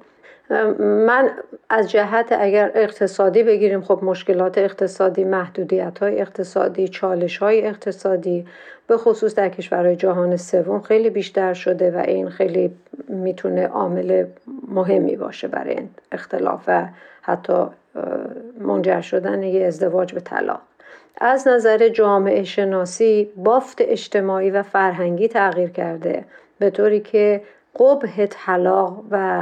من 0.79 1.31
از 1.69 1.91
جهت 1.91 2.27
اگر 2.39 2.71
اقتصادی 2.75 3.43
بگیریم 3.43 3.81
خب 3.81 3.99
مشکلات 4.03 4.57
اقتصادی 4.57 5.23
محدودیت 5.23 5.99
های 5.99 6.21
اقتصادی 6.21 6.87
چالش 6.87 7.37
های 7.37 7.67
اقتصادی 7.67 8.45
به 8.87 8.97
خصوص 8.97 9.35
در 9.35 9.49
کشورهای 9.49 9.95
جهان 9.95 10.37
سوم 10.37 10.81
خیلی 10.81 11.09
بیشتر 11.09 11.53
شده 11.53 11.91
و 11.91 11.97
این 11.97 12.29
خیلی 12.29 12.71
می‌تونه 13.07 13.67
عامل 13.67 14.25
مهمی 14.67 15.15
باشه 15.15 15.47
برای 15.47 15.77
اختلاف 16.11 16.63
و 16.67 16.87
حتی 17.21 17.65
منجر 18.59 19.01
شدن 19.01 19.43
یه 19.43 19.65
ازدواج 19.65 20.13
به 20.13 20.19
طلاق 20.19 20.61
از 21.21 21.47
نظر 21.47 21.89
جامعه 21.89 22.43
شناسی 22.43 23.29
بافت 23.35 23.77
اجتماعی 23.81 24.51
و 24.51 24.63
فرهنگی 24.63 25.27
تغییر 25.27 25.69
کرده 25.69 26.25
به 26.59 26.69
طوری 26.69 26.99
که 26.99 27.41
قبه 27.79 28.27
طلاق 28.27 29.03
و 29.11 29.41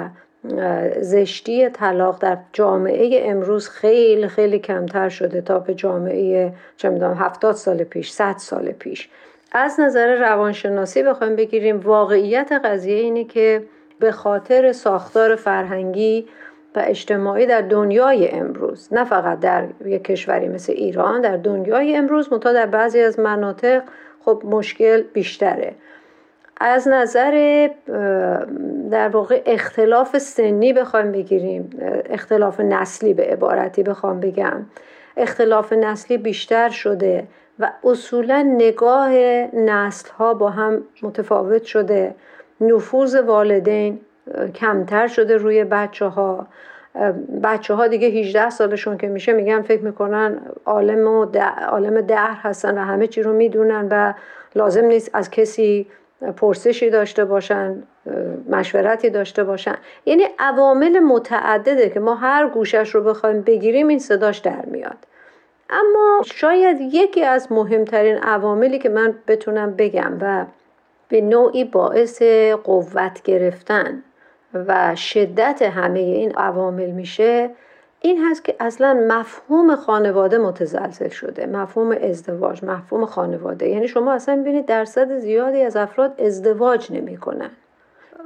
زشتی 1.01 1.69
طلاق 1.69 2.19
در 2.21 2.37
جامعه 2.53 3.29
امروز 3.29 3.69
خیلی 3.69 4.27
خیلی 4.27 4.59
کمتر 4.59 5.09
شده 5.09 5.41
تا 5.41 5.59
به 5.59 5.73
جامعه 5.73 6.53
چه 6.77 6.89
می‌دونم 6.89 7.13
هفتاد 7.13 7.55
سال 7.55 7.83
پیش 7.83 8.11
صد 8.11 8.37
سال 8.37 8.71
پیش. 8.71 9.09
از 9.51 9.80
نظر 9.80 10.16
روانشناسی 10.16 11.04
بخوایم 11.04 11.36
بگیریم 11.36 11.80
واقعیت 11.80 12.51
قضیه 12.51 12.96
اینه 12.96 13.24
که 13.24 13.63
به 14.00 14.12
خاطر 14.12 14.72
ساختار 14.72 15.36
فرهنگی 15.36 16.27
و 16.75 16.82
اجتماعی 16.86 17.46
در 17.46 17.62
دنیای 17.62 18.30
امروز 18.32 18.94
نه 18.94 19.04
فقط 19.04 19.39
در 19.39 19.68
یک 19.86 20.04
کشوری 20.04 20.48
مثل 20.48 20.74
ایران 20.74 21.22
در 21.22 21.38
دنیای 21.38 21.96
امروز 21.96 22.34
منتها 22.34 22.54
در 22.54 22.66
بعضی 22.66 23.01
از 23.01 23.20
مناطق 23.20 23.84
خب 24.25 24.42
مشکل 24.46 25.01
بیشتره. 25.01 25.75
از 26.62 26.88
نظر 26.88 27.68
در 28.92 29.10
واقع 29.10 29.42
اختلاف 29.46 30.18
سنی 30.18 30.74
بخوایم 30.74 31.12
بگیریم 31.12 31.70
اختلاف 32.10 32.60
نسلی 32.60 33.13
به 33.13 33.24
عبارتی 33.24 33.84
بخوام 33.84 34.20
بگم. 34.20 34.66
اختلاف 35.18 35.74
نسلی 35.74 36.18
بیشتر 36.18 36.70
شده 36.70 37.27
و 37.59 37.71
اصولا 37.83 38.41
نگاه 38.41 39.11
نسل 39.53 40.09
ها 40.09 40.33
با 40.33 40.49
هم 40.49 40.83
متفاوت 41.01 41.63
شده. 41.63 42.15
نفوذ 42.61 43.15
والدین 43.15 43.99
کمتر 44.55 45.07
شده 45.07 45.37
روی 45.37 45.63
بچه 45.63 46.05
ها 46.05 46.47
بچه 47.43 47.73
ها 47.73 47.87
دیگه 47.87 48.07
18 48.07 48.49
سالشون 48.49 48.97
که 48.97 49.07
میشه 49.07 49.33
میگن 49.33 49.61
فکر 49.61 49.81
می‌کنن 49.81 50.41
عالم 50.65 51.07
و 51.07 51.25
عالم 51.67 52.01
دهر 52.01 52.37
هستن 52.41 52.77
و 52.77 52.81
همه 52.81 53.07
چی 53.07 53.21
رو 53.21 53.33
می‌دونن 53.33 53.87
و 53.91 54.13
لازم 54.55 54.85
نیست 54.85 55.11
از 55.13 55.31
کسی 55.31 55.87
پرسشی 56.37 56.89
داشته 56.89 57.25
باشن 57.25 57.83
مشورتی 58.49 59.09
داشته 59.09 59.43
باشن. 59.43 59.75
یعنی 60.05 60.23
عوامل 60.39 60.99
متعدده 60.99 61.89
که 61.89 61.99
ما 61.99 62.15
هر 62.15 62.47
گوشش 62.47 62.95
رو 62.95 63.03
بخوایم 63.03 63.41
بگیریم 63.41 63.87
این 63.87 63.99
صداش 63.99 64.37
در 64.37 64.65
میاد. 64.65 64.97
اما 65.69 66.21
شاید 66.25 66.81
یکی 66.81 67.24
از 67.24 67.51
مهمترین 67.51 68.17
عواملی 68.17 68.79
که 68.79 68.89
من 68.89 69.15
بتونم 69.27 69.75
بگم 69.75 70.17
و 70.21 70.45
به 71.09 71.21
نوعی 71.21 71.63
باعث 71.63 72.21
قوت 72.63 73.21
گرفتن 73.24 74.03
و 74.53 74.95
شدت 74.95 75.62
همه 75.62 76.00
این 76.00 76.31
عوامل 76.31 76.91
میشه 76.91 77.50
این 78.01 78.25
هست 78.25 78.43
که 78.43 78.55
اصلا 78.59 79.05
مفهوم 79.07 79.75
خانواده 79.75 80.38
متزلزل 80.38 81.09
شده 81.09 81.45
مفهوم 81.45 81.91
ازدواج 81.91 82.63
مفهوم 82.63 83.05
خانواده. 83.05 83.67
یعنی 83.69 83.88
شما 83.88 84.13
اصلا 84.13 84.36
ببینید 84.41 84.65
درصد 84.65 85.17
زیادی 85.17 85.62
از 85.62 85.75
افراد 85.75 86.21
ازدواج 86.21 86.91
نمی‌کنن. 86.91 87.50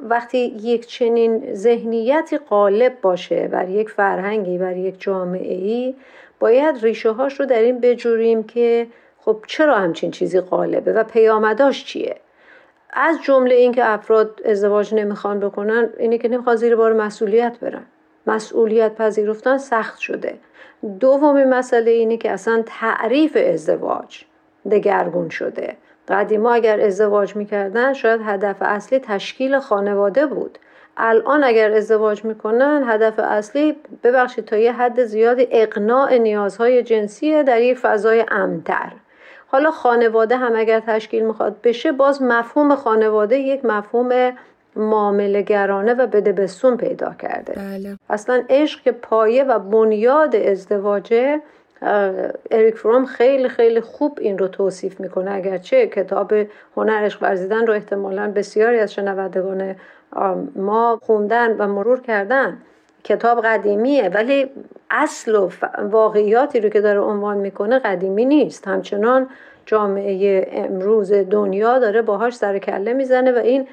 وقتی 0.09 0.37
یک 0.37 0.87
چنین 0.87 1.53
ذهنیتی 1.53 2.37
غالب 2.37 3.01
باشه 3.01 3.47
بر 3.47 3.69
یک 3.69 3.89
فرهنگی 3.89 4.57
بر 4.57 4.77
یک 4.77 5.01
جامعه 5.01 5.53
ای 5.53 5.95
باید 6.41 6.83
ریشه 6.83 7.11
هاش 7.11 7.39
رو 7.39 7.45
در 7.45 7.61
این 7.61 7.79
بجوریم 7.79 8.43
که 8.43 8.87
خب 9.17 9.43
چرا 9.47 9.75
همچین 9.75 10.11
چیزی 10.11 10.39
غالبه 10.39 10.93
و 10.93 11.03
پیامداش 11.03 11.85
چیه؟ 11.85 12.15
از 12.93 13.17
جمله 13.23 13.55
اینکه 13.55 13.85
افراد 13.85 14.41
ازدواج 14.45 14.93
نمی‌خوان 14.93 15.39
بکنن 15.39 15.89
اینه 15.99 16.17
که 16.17 16.27
نمی‌خوان 16.27 16.55
زیر 16.55 16.75
بار 16.75 16.93
مسئولیت 16.93 17.59
برن. 17.59 17.85
مسئولیت 18.27 18.95
پذیرفتن 18.95 19.57
سخت 19.57 19.99
شده. 19.99 20.37
دومین 20.99 21.49
مسئله 21.49 21.91
اینه 21.91 22.17
که 22.17 22.31
اصلا 22.31 22.63
تعریف 22.65 23.37
ازدواج 23.53 24.25
دگرگون 24.71 25.29
شده. 25.29 25.77
قدیما 26.07 26.53
اگر 26.53 26.79
ازدواج 26.79 27.35
می‌کردن 27.35 27.93
شاید 27.93 28.21
هدف 28.25 28.55
اصلی 28.61 28.99
تشکیل 28.99 29.59
خانواده 29.59 30.25
بود. 30.25 30.59
الان 31.03 31.43
اگر 31.43 31.71
ازدواج 31.71 32.25
می‌کنن 32.25 32.83
هدف 32.87 33.19
اصلی 33.19 33.75
ببخشید 34.03 34.45
تا 34.45 34.57
یه 34.57 34.73
حد 34.73 35.03
زیادی 35.03 35.47
اقناع 35.51 36.17
نیازهای 36.17 36.83
جنسیه 36.83 37.43
در 37.43 37.61
یک 37.61 37.77
فضای 37.77 38.25
امتر 38.31 38.91
حالا 39.47 39.71
خانواده 39.71 40.37
هم 40.37 40.55
اگر 40.55 40.79
تشکیل 40.79 41.25
می‌خواد 41.25 41.55
بشه 41.63 41.91
باز 41.91 42.21
مفهوم 42.21 42.75
خانواده 42.75 43.37
یک 43.37 43.65
مفهوم 43.65 44.33
معامله 44.75 45.41
گرانه 45.41 45.93
و 45.93 46.07
بده 46.07 46.31
بسون 46.31 46.77
پیدا 46.77 47.13
کرده. 47.21 47.53
بله. 47.53 47.97
اصلا 48.09 48.43
عشق 48.49 48.81
که 48.81 48.91
پایه 48.91 49.43
و 49.43 49.59
بنیاد 49.59 50.35
ازدواجه 50.35 51.41
اریک 52.51 52.75
فروم 52.75 53.05
خیلی 53.05 53.49
خیلی 53.49 53.81
خوب 53.81 54.17
این 54.21 54.37
رو 54.37 54.47
توصیف 54.47 54.99
می‌کنه. 54.99 55.31
اگرچه 55.31 55.87
کتاب 55.87 56.33
هنر 56.77 57.05
عشق 57.05 57.23
ورزیدن 57.23 57.67
رو 57.67 57.73
احتمالا 57.73 58.31
بسیاری 58.31 58.79
از 58.79 58.93
شنوندگان 58.93 59.75
ما 60.55 60.99
خوندن 61.03 61.55
و 61.57 61.67
مرور 61.67 62.01
کردن 62.01 62.57
کتاب 63.03 63.41
قدیمیه 63.41 64.09
ولی 64.09 64.49
اصل 64.89 65.35
و 65.35 65.49
واقعیاتی 65.81 66.59
رو 66.59 66.69
که 66.69 66.81
داره 66.81 66.99
عنوان 66.99 67.37
می‌کنه 67.37 67.79
قدیمی 67.79 68.25
نیست. 68.25 68.67
همچنان 68.67 69.27
جامعه 69.65 70.47
امروز 70.51 71.13
دنیا 71.13 71.79
داره 71.79 72.01
باهاش 72.01 72.35
سر 72.35 72.59
کله 72.59 72.93
می‌زنه 72.93 73.31
و 73.31 73.37
این 73.37 73.67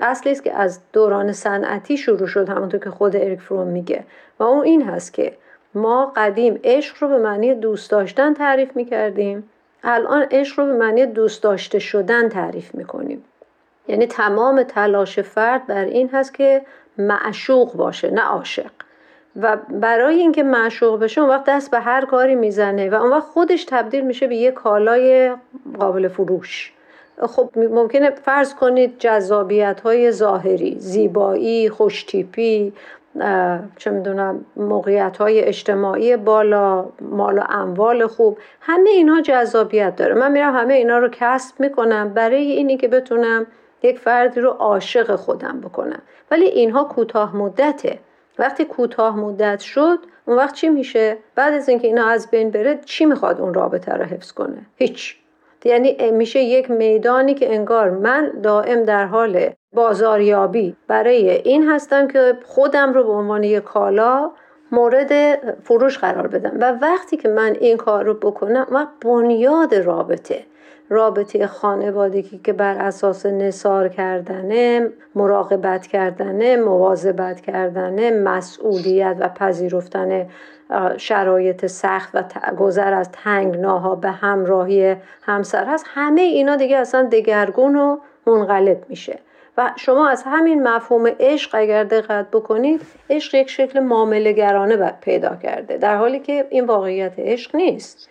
اصلی 0.00 0.32
است 0.32 0.44
که 0.44 0.54
از 0.54 0.80
دوران 0.92 1.32
صنعتی 1.32 1.96
شروع 1.96 2.26
شد 2.26 2.48
همونطور 2.48 2.80
که 2.80 2.90
خود 2.90 3.16
اریک 3.16 3.40
فروم 3.40 3.66
میگه. 3.66 4.04
و 4.38 4.42
اون 4.42 4.64
این 4.64 4.82
هست 4.82 5.14
که 5.14 5.32
ما 5.74 6.12
قدیم 6.16 6.60
عشق 6.64 6.96
رو 7.00 7.08
به 7.08 7.18
معنی 7.18 7.54
دوست 7.54 7.90
داشتن 7.90 8.34
تعریف 8.34 8.76
می‌کردیم 8.76 9.50
الان 9.82 10.26
عشق 10.30 10.60
رو 10.60 10.66
به 10.66 10.72
معنی 10.72 11.06
دوست 11.06 11.42
داشته 11.42 11.78
شدن 11.78 12.28
تعریف 12.28 12.74
می‌کنیم. 12.74 13.24
یعنی 13.90 14.06
تمام 14.06 14.62
تلاش 14.62 15.20
فرد 15.20 15.66
بر 15.66 15.84
این 15.84 16.10
هست 16.12 16.34
که 16.34 16.62
معشوق 16.98 17.72
باشه 17.72 18.10
نه 18.10 18.22
عاشق. 18.22 18.70
و 19.42 19.56
برای 19.70 20.18
اینکه 20.18 20.42
معشوق 20.42 21.00
بشه 21.00 21.20
اون 21.20 21.30
وقت 21.30 21.44
دست 21.44 21.70
به 21.70 21.80
هر 21.80 22.04
کاری 22.04 22.34
می‌زنه 22.34 22.90
و 22.90 22.94
اون 22.94 23.10
وقت 23.10 23.22
خودش 23.22 23.64
تبدیل 23.64 24.06
میشه 24.06 24.26
به 24.26 24.36
یه 24.36 24.50
کالای 24.50 25.32
قابل 25.78 26.08
فروش. 26.08 26.72
خب 27.28 27.50
ممکنه 27.56 28.10
فرض 28.10 28.54
کنید 28.54 28.98
جذابیت 28.98 29.80
های 29.80 30.10
ظاهری 30.10 30.76
زیبایی 30.78 31.68
خوشتیپی 31.68 32.72
چه 33.76 33.90
می‌دونم 33.90 34.44
موقعیت 34.56 35.16
های 35.16 35.40
اجتماعی 35.40 36.16
بالا 36.16 36.86
مال 37.00 37.38
و 37.38 37.42
اموال 37.48 38.06
خوب 38.06 38.38
همه 38.60 38.90
اینها 38.90 39.20
جذابیت 39.20 39.96
داره. 39.96 40.14
من 40.14 40.32
میرم 40.32 40.56
همه 40.56 40.74
اینا 40.74 40.98
رو 40.98 41.08
کسب 41.12 41.60
می‌کنم 41.60 42.08
برای 42.08 42.50
اینی 42.50 42.76
که 42.76 42.88
بتونم 42.88 43.46
یک 43.82 43.98
فردی 43.98 44.40
رو 44.40 44.50
عاشق 44.50 45.16
خودم 45.16 45.60
بکنم. 45.60 46.02
ولی 46.30 46.44
اینها 46.44 46.84
کوتاه 46.84 47.36
مدته. 47.36 47.98
وقتی 48.38 48.64
کوتاه 48.64 49.16
مدت 49.16 49.60
شد 49.60 49.98
اون 50.26 50.36
وقت 50.36 50.54
چی 50.54 50.68
میشه؟ 50.68 51.16
بعد 51.34 51.54
از 51.54 51.68
اینکه 51.68 51.86
اینا 51.86 52.06
از 52.06 52.30
بین 52.30 52.50
بره 52.50 52.80
چی 52.84 53.04
می‌خواد 53.04 53.40
اون 53.40 53.54
رابطه 53.54 53.92
رو 53.92 54.04
حفظ 54.04 54.32
کنه؟ 54.32 54.66
هیچ. 54.76 55.16
یعنی 55.64 56.10
میشه 56.10 56.40
یک 56.40 56.70
میدانی 56.70 57.34
که 57.34 57.54
انگار 57.54 57.90
من 57.90 58.32
دائم 58.42 58.82
در 58.82 59.06
حال 59.06 59.50
بازاریابی 59.72 60.76
برای 60.86 61.30
این 61.30 61.68
هستم 61.68 62.08
که 62.08 62.38
خودم 62.44 62.92
رو 62.92 63.04
به 63.04 63.12
عنوان 63.12 63.44
یک 63.44 63.62
کالا 63.62 64.30
مورد 64.72 65.38
فروش 65.62 65.98
قرار 65.98 66.26
بدم. 66.26 66.56
و 66.60 66.72
وقتی 66.72 67.16
که 67.16 67.28
من 67.28 67.56
این 67.60 67.76
کار 67.76 68.04
رو 68.04 68.14
بکنم 68.14 68.66
و 68.70 68.86
بنیاد 69.00 69.74
رابطه. 69.74 70.44
رابطه 70.92 71.46
خانوادگی 71.46 72.40
که 72.44 72.52
بر 72.52 72.74
اساس 72.74 73.26
نصار 73.26 73.88
کردنه 73.88 74.88
مراقبت 75.14 75.86
کردنه 75.86 76.56
مواظبت 76.56 77.40
کردنه 77.40 78.10
مسئولیت 78.10 79.16
و 79.20 79.28
پذیرفتن 79.28 80.26
شرایط 80.96 81.66
سخت 81.66 82.14
و 82.14 82.22
گذر 82.58 82.94
از 82.94 83.10
تنگناها 83.12 83.94
به 83.94 84.10
همراهی 84.10 84.96
همسر 85.22 85.64
هست. 85.64 85.84
همه 85.88 86.20
اینا 86.20 86.56
دیگه 86.56 86.76
اصلا 86.76 87.02
دگرگون 87.02 87.76
و 87.76 87.98
منقلب 88.26 88.84
میشه. 88.88 89.18
و 89.58 89.72
شما 89.76 90.08
از 90.08 90.22
همین 90.26 90.68
مفهوم 90.68 91.06
عشق 91.20 91.50
اگر 91.52 91.84
دقت 91.84 92.30
بکنید 92.30 92.80
عشق 93.10 93.34
یک 93.34 93.50
شکل 93.50 93.80
معامله 93.80 94.32
گرانه 94.32 94.92
پیدا 95.00 95.36
کرده 95.36 95.76
در 95.76 95.96
حالی 95.96 96.20
که 96.20 96.46
این 96.50 96.66
واقعیت 96.66 97.12
عشق 97.18 97.56
نیست. 97.56 98.10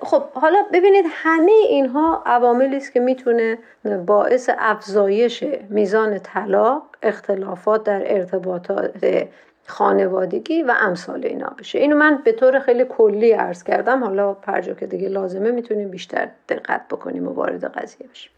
خب 0.00 0.22
حالا 0.22 0.58
ببینید 0.72 1.04
همه 1.08 1.52
اینها 1.52 2.22
عواملی 2.26 2.76
است 2.76 2.92
که 2.92 3.00
می‌تونه 3.00 3.58
باعث 4.06 4.50
افزایش 4.58 5.44
میزان 5.70 6.18
طلاق 6.18 6.82
اختلافات 7.02 7.84
در 7.84 8.02
ارتباطات 8.16 9.26
خانوادگی 9.66 10.62
و 10.62 10.74
امثال 10.80 11.24
اینا 11.26 11.52
بشه. 11.58 11.78
اینو 11.78 11.96
من 11.96 12.22
به 12.24 12.32
طور 12.32 12.58
خیلی 12.58 12.84
کلی 12.84 13.32
عرض 13.32 13.62
کردم. 13.62 14.04
حالا 14.04 14.34
پرجا 14.34 14.74
که 14.74 14.86
دیگه 14.86 15.08
لازمه 15.08 15.50
می‌تونیم 15.50 15.90
بیشتر 15.90 16.28
دقت 16.48 16.88
بکنیم 16.88 17.28
و 17.28 17.30
وارد 17.30 17.64
قضیه 17.64 18.06
بشیم. 18.08 18.32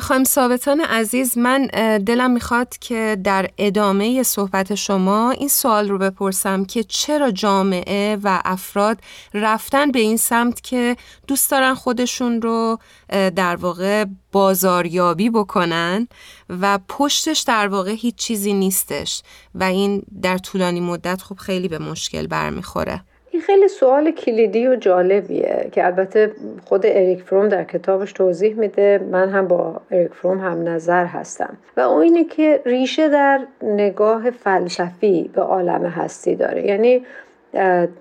خانم 0.00 0.24
ثابتان 0.24 0.80
عزیز 0.80 1.38
من 1.38 1.66
دلم 2.06 2.30
می‌خواد 2.30 2.78
که 2.78 3.16
در 3.24 3.50
ادامه 3.58 4.22
صحبت 4.22 4.74
شما 4.74 5.30
این 5.30 5.48
سوال 5.48 5.88
رو 5.88 5.98
بپرسم 5.98 6.64
که 6.64 6.84
چرا 6.84 7.30
جامعه 7.30 8.16
و 8.22 8.42
افراد 8.44 8.98
رفتن 9.34 9.90
به 9.90 9.98
این 9.98 10.16
سمت 10.16 10.60
که 10.60 10.96
دوست 11.26 11.50
دارن 11.50 11.74
خودشون 11.74 12.42
رو 12.42 12.78
در 13.10 13.56
واقع 13.56 14.04
بازاریابی 14.32 15.30
بکنن 15.30 16.08
و 16.48 16.78
پشتش 16.88 17.40
در 17.40 17.68
واقع 17.68 17.90
هیچ 17.90 18.14
چیزی 18.14 18.52
نیستش 18.52 19.22
و 19.54 19.64
این 19.64 20.02
در 20.22 20.38
طولانی 20.38 20.80
مدت 20.80 21.22
خب 21.22 21.36
خیلی 21.36 21.68
به 21.68 21.78
مشکل 21.78 22.26
برمیخوره. 22.26 23.02
این 23.30 23.42
خیلی 23.42 23.68
سوال 23.68 24.10
کلیدی 24.10 24.68
و 24.68 24.76
جالبیه 24.76 25.68
که 25.72 25.86
البته 25.86 26.32
خود 26.64 26.86
اریک 26.86 27.22
فروم 27.22 27.48
در 27.48 27.64
کتابش 27.64 28.12
توضیح 28.12 28.54
میده. 28.54 29.00
من 29.10 29.28
هم 29.28 29.48
با 29.48 29.80
اریک 29.90 30.14
فروم 30.14 30.38
هم 30.38 30.68
نظر 30.68 31.04
هستم. 31.04 31.56
و 31.76 31.80
اون 31.80 32.02
اینه 32.02 32.24
که 32.24 32.62
ریشه 32.66 33.08
در 33.08 33.40
نگاه 33.62 34.30
فلسفی 34.30 35.30
به 35.34 35.42
عالم 35.42 35.84
هستی 35.84 36.34
داره. 36.34 36.66
یعنی 36.66 37.06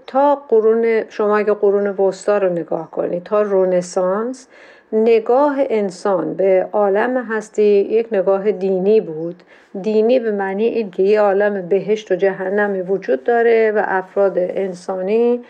تا 0.07 0.35
قرون 0.35 1.09
شما 1.09 1.37
اگه 1.37 1.53
قرون 1.53 1.87
وسطا 1.87 2.37
رو 2.37 2.49
نگاه 2.49 2.91
کنید 2.91 3.23
تا 3.23 3.41
رونسانس 3.41 4.47
نگاه 4.93 5.55
انسان 5.69 6.33
به 6.33 6.67
عالم 6.71 7.17
هستی 7.17 7.63
یک 7.63 8.07
نگاه 8.11 8.51
دینی 8.51 9.01
بود. 9.01 9.43
دینی 9.81 10.19
به 10.19 10.31
معنی 10.31 10.65
این 10.65 10.91
که 10.91 11.03
یه 11.03 11.21
عالم 11.21 11.67
بهشت 11.67 12.11
و 12.11 12.15
جهنمی 12.15 12.81
وجود 12.81 13.23
داره 13.23 13.71
و 13.75 13.83
افراد 13.85 14.33
انسانی 14.37 15.41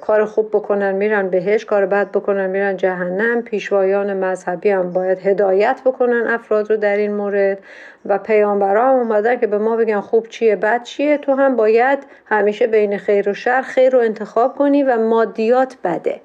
کار 0.00 0.24
خوب 0.24 0.48
بکنن 0.48 0.92
میرن 0.92 1.28
بهشت 1.28 1.66
کار 1.66 1.86
بد 1.86 2.10
بکنن 2.10 2.46
میرن 2.46 2.76
جهنم. 2.76 3.42
پیشوایان 3.42 4.16
مذهبی 4.16 4.70
هم 4.70 4.92
باید 4.92 5.18
هدایت 5.18 5.80
بکنن 5.84 6.26
افراد 6.26 6.70
رو 6.70 6.76
در 6.76 6.96
این 6.96 7.14
مورد. 7.14 7.58
و 8.06 8.18
پیامبران 8.18 8.98
اومدن 8.98 9.36
که 9.36 9.46
به 9.46 9.58
ما 9.58 9.76
بگن 9.76 10.00
خوب 10.00 10.28
چیه 10.28 10.56
بد 10.56 10.82
چیه. 10.82 11.18
تو 11.18 11.32
هم 11.34 11.56
باید 11.56 11.98
همیشه 12.26 12.66
بین 12.66 12.98
خیر 12.98 13.28
و 13.28 13.34
شر 13.34 13.62
خیر 13.62 13.92
رو 13.92 13.98
انتخاب 13.98 14.56
کنی 14.56 14.82
و 14.82 14.98
مادیات 14.98 15.76
بده. 15.84 16.20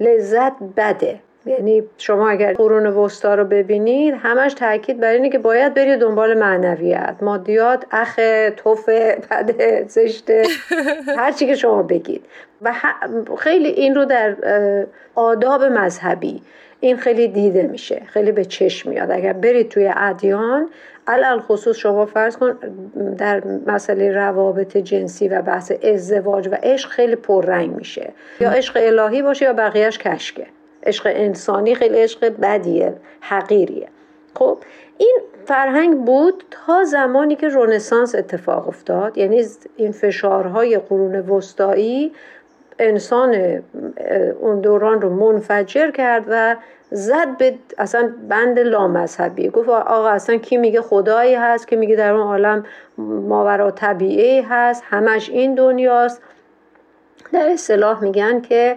لذت 0.00 0.52
بده. 0.76 1.20
یعنی 1.46 1.82
شما 1.98 2.28
اگر 2.28 2.52
قرون 2.52 2.86
وسطا 2.86 3.34
رو 3.34 3.44
ببینید 3.44 4.14
همش 4.22 4.54
تاکید 4.54 5.00
بر 5.00 5.12
اینه 5.12 5.30
که 5.30 5.38
باید 5.38 5.74
بری 5.74 5.96
دنبال 5.96 6.34
معنویت. 6.34 7.16
مادیات 7.20 7.84
اخ 7.90 8.20
توف 8.56 8.88
بده 8.88 9.84
زشته 9.88 10.42
هر 11.18 11.32
چی 11.32 11.46
که 11.46 11.54
شما 11.54 11.82
بگید. 11.82 12.24
و 12.62 12.74
خیلی 13.38 13.68
این 13.68 13.94
رو 13.94 14.04
در 14.04 14.36
آداب 15.14 15.64
مذهبی 15.64 16.42
این 16.80 16.96
خیلی 16.96 17.28
دیده 17.28 17.62
میشه. 17.62 18.02
خیلی 18.06 18.32
به 18.32 18.44
چشم 18.44 18.90
میاد. 18.90 19.10
اگر 19.10 19.32
برید 19.32 19.68
توی 19.68 19.92
ادیان 19.96 20.68
علل 21.06 21.38
خصوص 21.38 21.76
شما 21.76 22.06
فرض 22.06 22.36
کن 22.36 22.58
در 23.18 23.42
مسئله 23.66 24.12
روابط 24.12 24.76
جنسی 24.76 25.28
و 25.28 25.42
بحث 25.42 25.72
ازدواج 25.82 26.48
و 26.48 26.54
عشق 26.62 26.88
خیلی 26.88 27.16
پررنگ 27.16 27.76
میشه. 27.76 28.12
یا 28.40 28.50
عشق 28.50 28.78
الهی 28.82 29.22
باشه 29.22 29.44
یا 29.44 29.52
بقیهش 29.52 29.98
کشکه. 29.98 30.46
عشق 30.82 31.12
انسانی 31.14 31.74
خیلی 31.74 31.98
عشق 31.98 32.28
بدیه 32.40 32.94
حقیریه. 33.20 33.88
خب 34.34 34.58
این 34.98 35.18
فرهنگ 35.46 36.04
بود 36.04 36.44
تا 36.50 36.84
زمانی 36.84 37.36
که 37.36 37.48
رونسانس 37.48 38.14
اتفاق 38.14 38.68
افتاد. 38.68 39.18
یعنی 39.18 39.44
این 39.76 39.92
فشارهای 39.92 40.78
قرون 40.78 41.20
وسطایی 41.20 42.12
انسان 42.78 43.62
اون 44.40 44.60
دوران 44.60 45.00
رو 45.00 45.10
منفجر 45.10 45.90
کرد 45.90 46.24
و 46.28 46.56
زد 46.90 47.36
به 47.38 47.54
اصلا 47.78 48.12
بند 48.28 48.58
لامذهبی. 48.58 49.48
گفت 49.48 49.68
آقا 49.68 50.08
اصلا 50.08 50.36
کی 50.36 50.56
میگه 50.56 50.80
خدایی 50.80 51.34
هست 51.34 51.68
کی 51.68 51.76
میگه 51.76 51.96
در 51.96 52.12
اون 52.12 52.22
عالم 52.22 52.64
ماورا 52.98 53.70
طبیعی 53.70 54.40
هست 54.40 54.82
همش 54.86 55.30
این 55.30 55.54
دنیاست. 55.54 56.22
در 57.32 57.50
اصطلاح 57.50 58.02
میگن 58.02 58.40
که 58.40 58.76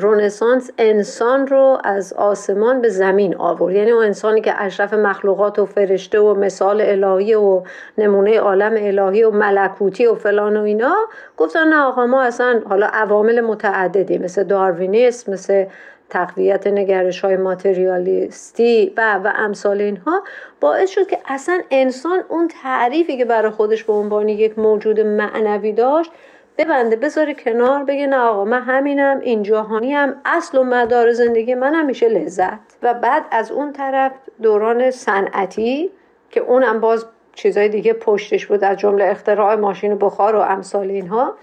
رونسانس 0.00 0.70
انسان 0.78 1.46
رو 1.46 1.78
از 1.84 2.12
آسمان 2.12 2.80
به 2.80 2.88
زمین 2.88 3.36
آورد. 3.36 3.74
یعنی 3.74 3.90
اون 3.90 4.04
انسانی 4.04 4.40
که 4.40 4.62
اشرف 4.62 4.94
مخلوقات 4.94 5.58
و 5.58 5.66
فرشته 5.66 6.20
و 6.20 6.34
مثال 6.34 6.80
الهی 6.80 7.34
و 7.34 7.62
نمونه 7.98 8.38
عالم 8.38 8.74
الهی 8.76 9.22
و 9.22 9.30
ملکوتی 9.30 10.06
و 10.06 10.14
فلان 10.14 10.56
و 10.56 10.62
اینا 10.62 10.96
گفتن 11.36 11.68
نه 11.68 11.82
آقا 11.82 12.06
ما 12.06 12.22
اصلا 12.22 12.62
حالا 12.68 12.86
عوامل 12.86 13.40
متعددی 13.40 14.18
مثل 14.18 14.44
داروینیسم 14.44 15.32
مثل 15.32 15.64
تقویت 16.10 16.66
نگرش 16.66 17.20
های 17.20 17.36
ماتریالیستی 17.36 18.92
و 18.96 19.20
و 19.24 19.32
امثال 19.36 19.80
اینها. 19.80 20.22
باعث 20.60 20.90
شد 20.90 21.06
که 21.06 21.18
اصلا 21.28 21.60
انسان 21.70 22.20
اون 22.28 22.48
تعریفی 22.62 23.16
که 23.16 23.24
برای 23.24 23.50
خودش 23.50 23.84
به 23.84 23.92
عنوان 23.92 24.28
یک 24.28 24.58
موجود 24.58 25.00
معنوی 25.00 25.72
داشت 25.72 26.10
ببنده 26.58 26.96
بذاره 26.96 27.34
کنار 27.34 27.84
بگه 27.84 28.06
نه 28.06 28.16
آقا 28.16 28.44
من 28.44 28.62
همینم 28.62 29.20
این 29.20 29.42
جهانی 29.42 29.92
هم 29.92 30.20
اصل 30.24 30.58
و 30.58 30.64
مدار 30.64 31.12
زندگی 31.12 31.54
من 31.54 31.86
میشه 31.86 32.08
لذت. 32.08 32.58
و 32.82 32.94
بعد 32.94 33.26
از 33.30 33.52
اون 33.52 33.72
طرف 33.72 34.12
دوران 34.42 34.90
صنعتی 34.90 35.90
که 36.30 36.40
اونم 36.40 36.80
باز 36.80 37.06
چیزای 37.34 37.68
دیگه 37.68 37.92
پشتش 37.92 38.46
بود 38.46 38.64
از 38.64 38.76
جمله 38.76 39.04
اختراع 39.04 39.54
ماشین 39.54 39.98
بخار 39.98 40.36
و 40.36 40.38
امثال 40.38 40.90
اینها. 40.90 41.34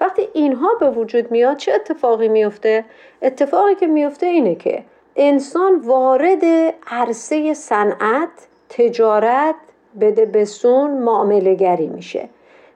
وقتی 0.00 0.28
اینها 0.34 0.74
به 0.80 0.90
وجود 0.90 1.30
میاد 1.30 1.56
چه 1.56 1.72
اتفاقی 1.72 2.28
میفته؟ 2.28 2.84
اتفاقی 3.22 3.74
که 3.74 3.86
میفته 3.86 4.26
اینه 4.26 4.54
که 4.54 4.84
انسان 5.16 5.80
وارد 5.80 6.44
عرصه 6.86 7.54
صنعت 7.54 8.28
تجارت 8.68 9.54
بده 10.00 10.26
بسون 10.26 10.90
معامله 10.90 11.54
گری 11.54 11.86
میشه. 11.86 12.28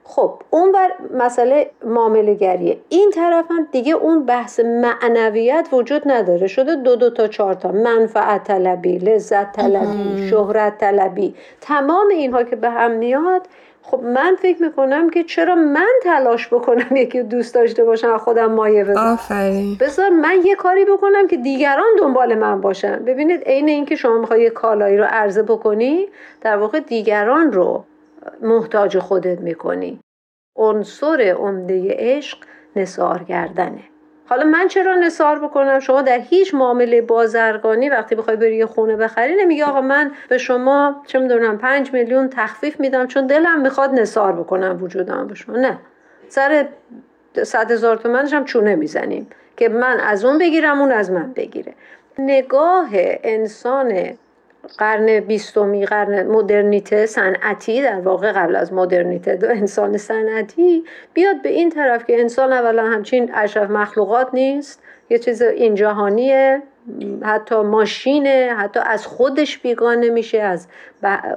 خب 0.05 0.33
اون 0.49 0.71
بر 0.71 0.91
مسئله 1.17 1.69
معامله 1.85 2.33
گریه 2.33 2.77
این 2.89 3.11
طرف 3.11 3.45
هم 3.51 3.67
دیگه 3.71 3.93
اون 3.93 4.25
بحث 4.25 4.59
معنویت 4.59 5.67
وجود 5.71 6.01
نداره. 6.05 6.47
شده 6.47 6.75
دو 6.75 6.95
دو 6.95 7.09
تا 7.09 7.27
چهار 7.27 7.53
تا. 7.53 7.71
منفعت 7.71 8.43
طلبی 8.43 8.97
لذت 8.97 9.51
طلبی 9.51 10.27
شهرت 10.29 10.77
طلبی. 10.77 11.35
تمام 11.61 12.07
اینها 12.09 12.43
که 12.43 12.55
به 12.55 12.69
هم 12.69 12.91
میاد 12.91 13.41
خب 13.83 14.03
من 14.03 14.35
فکر 14.41 14.61
می‌کنم 14.61 15.09
که 15.09 15.23
چرا 15.23 15.55
من 15.55 15.91
تلاش 16.03 16.47
بکنم 16.53 16.95
یکی 16.95 17.23
دوست 17.23 17.55
داشته 17.55 17.83
باشم 17.83 18.17
خودم 18.17 18.51
مایه 18.51 18.83
بذارم 18.83 19.19
بذار 19.79 20.09
من 20.09 20.35
یه 20.45 20.55
کاری 20.55 20.85
بکنم 20.85 21.27
که 21.27 21.37
دیگران 21.37 21.85
دنبال 21.99 22.35
من 22.35 22.61
باشن. 22.61 22.95
ببینید 23.05 23.43
عین 23.43 23.69
اینکه 23.69 23.95
شما 23.95 24.17
می‌خوای 24.17 24.41
یه 24.41 24.49
کالایی 24.49 24.97
رو 24.97 25.05
عرضه 25.09 25.43
بکنی 25.43 26.07
در 26.41 26.57
واقع 26.57 26.79
دیگران 26.79 27.51
رو 27.51 27.83
محتاج 28.41 28.99
خودت 28.99 29.39
می‌کنی. 29.39 29.99
عنصر 30.55 31.35
عمده 31.37 31.95
عشق 31.99 32.37
نصار 32.75 33.23
کردنه. 33.23 33.79
حالا 34.25 34.43
من 34.43 34.67
چرا 34.67 34.95
نصار 34.95 35.39
بکنم؟ 35.39 35.79
شما 35.79 36.01
در 36.01 36.19
هیچ 36.19 36.53
معامله 36.53 37.01
بازرگانی 37.01 37.89
وقتی 37.89 38.15
بخوای 38.15 38.37
بری 38.37 38.55
یه 38.55 38.65
خونه 38.65 38.95
بخری 38.95 39.35
نمیگی 39.35 39.63
آقا 39.63 39.81
من 39.81 40.11
به 40.29 40.37
شما 40.37 41.03
چه 41.07 41.19
می‌دونم 41.19 41.57
پنج 41.57 41.93
میلیون 41.93 42.29
تخفیف 42.29 42.79
میدم 42.79 43.07
چون 43.07 43.27
دلم 43.27 43.61
می‌خواد 43.61 43.91
نصار 43.93 44.33
بکنم 44.33 44.77
وجودم 44.81 45.27
به 45.27 45.35
شما. 45.35 45.55
نه. 45.55 45.77
سر 46.29 46.67
صد 47.43 47.71
هزار 47.71 47.97
تومنش 47.97 48.33
هم 48.33 48.45
چونه 48.45 48.75
می‌زنیم 48.75 49.27
که 49.57 49.69
من 49.69 49.99
از 49.99 50.25
اون 50.25 50.37
بگیرم 50.37 50.81
اون 50.81 50.91
از 50.91 51.11
من 51.11 51.33
بگیره. 51.33 51.73
نگاه 52.19 52.89
انسان 53.23 54.17
قرن 54.77 55.19
بیستمی 55.19 55.85
قرن 55.85 56.27
مدرنیته 56.27 57.05
صنعتی 57.05 57.81
در 57.81 57.99
واقع 57.99 58.31
قبل 58.31 58.55
از 58.55 58.73
مدرنیته 58.73 59.35
دو 59.35 59.49
انسان 59.49 59.97
صنعتی 59.97 60.83
بیاد 61.13 61.41
به 61.41 61.49
این 61.49 61.69
طرف 61.69 62.05
که 62.05 62.19
انسان 62.19 62.53
اولا 62.53 62.83
همچین 62.83 63.31
اشرف 63.33 63.69
مخلوقات 63.69 64.33
نیست 64.33 64.83
یه 65.09 65.19
چیز 65.19 65.41
این 65.41 65.75
جهانیه 65.75 66.61
حتی 67.23 67.55
ماشینه 67.55 68.55
حتی 68.57 68.79
از 68.85 69.07
خودش 69.07 69.57
بیگانه 69.57 70.09
میشه 70.09 70.39
از 70.39 70.67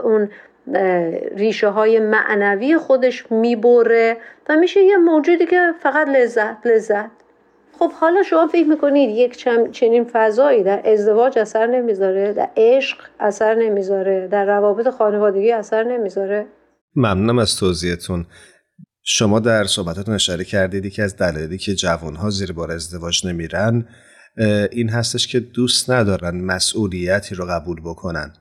اون 0.05 0.31
ریشه 1.37 1.69
های 1.69 2.01
معنوی 2.01 2.77
خودش 2.79 3.33
می‌بره 3.33 4.17
و 4.49 4.57
میشه 4.57 4.83
یه 4.83 4.97
موجودی 4.97 5.47
که 5.47 5.73
فقط 5.81 6.09
لذت 6.09 6.67
لذت. 6.67 7.11
خب 7.79 7.93
حالا 7.93 8.23
شما 8.23 8.47
فکر 8.47 8.67
می‌کنید 8.67 9.11
یک 9.11 9.45
چنین 9.73 10.05
فضایی 10.13 10.63
در 10.63 10.83
ازدواج 10.85 11.39
اثر 11.39 11.67
نمی‌ذاره؟ 11.67 12.33
در 12.33 12.51
عشق 12.57 12.99
اثر 13.21 13.55
نمی‌ذاره؟ 13.55 14.29
در 14.29 14.45
روابط 14.45 14.89
خانوادگی 14.89 15.53
اثر 15.53 15.85
نمی‌ذاره؟ 15.85 16.47
ممنونم 16.97 17.39
از 17.39 17.57
توضیحتون. 17.57 18.27
شما 19.03 19.41
در 19.41 19.65
صحبتاتون 19.65 20.15
اشاره 20.15 20.45
کردید 20.45 20.93
که 20.93 21.03
از 21.03 21.17
دلایلی 21.17 21.59
که 21.59 21.75
جوانها 21.75 22.31
زیر 22.31 22.53
بار 22.53 22.73
ازدواج 22.73 23.27
نمیرن 23.27 23.89
این 24.73 24.89
هستش 24.89 25.27
که 25.27 25.41
دوست 25.41 25.91
ندارن 25.91 26.41
مسئولیتی 26.41 27.35
رو 27.35 27.45
قبول 27.45 27.81
بکنن. 27.81 28.33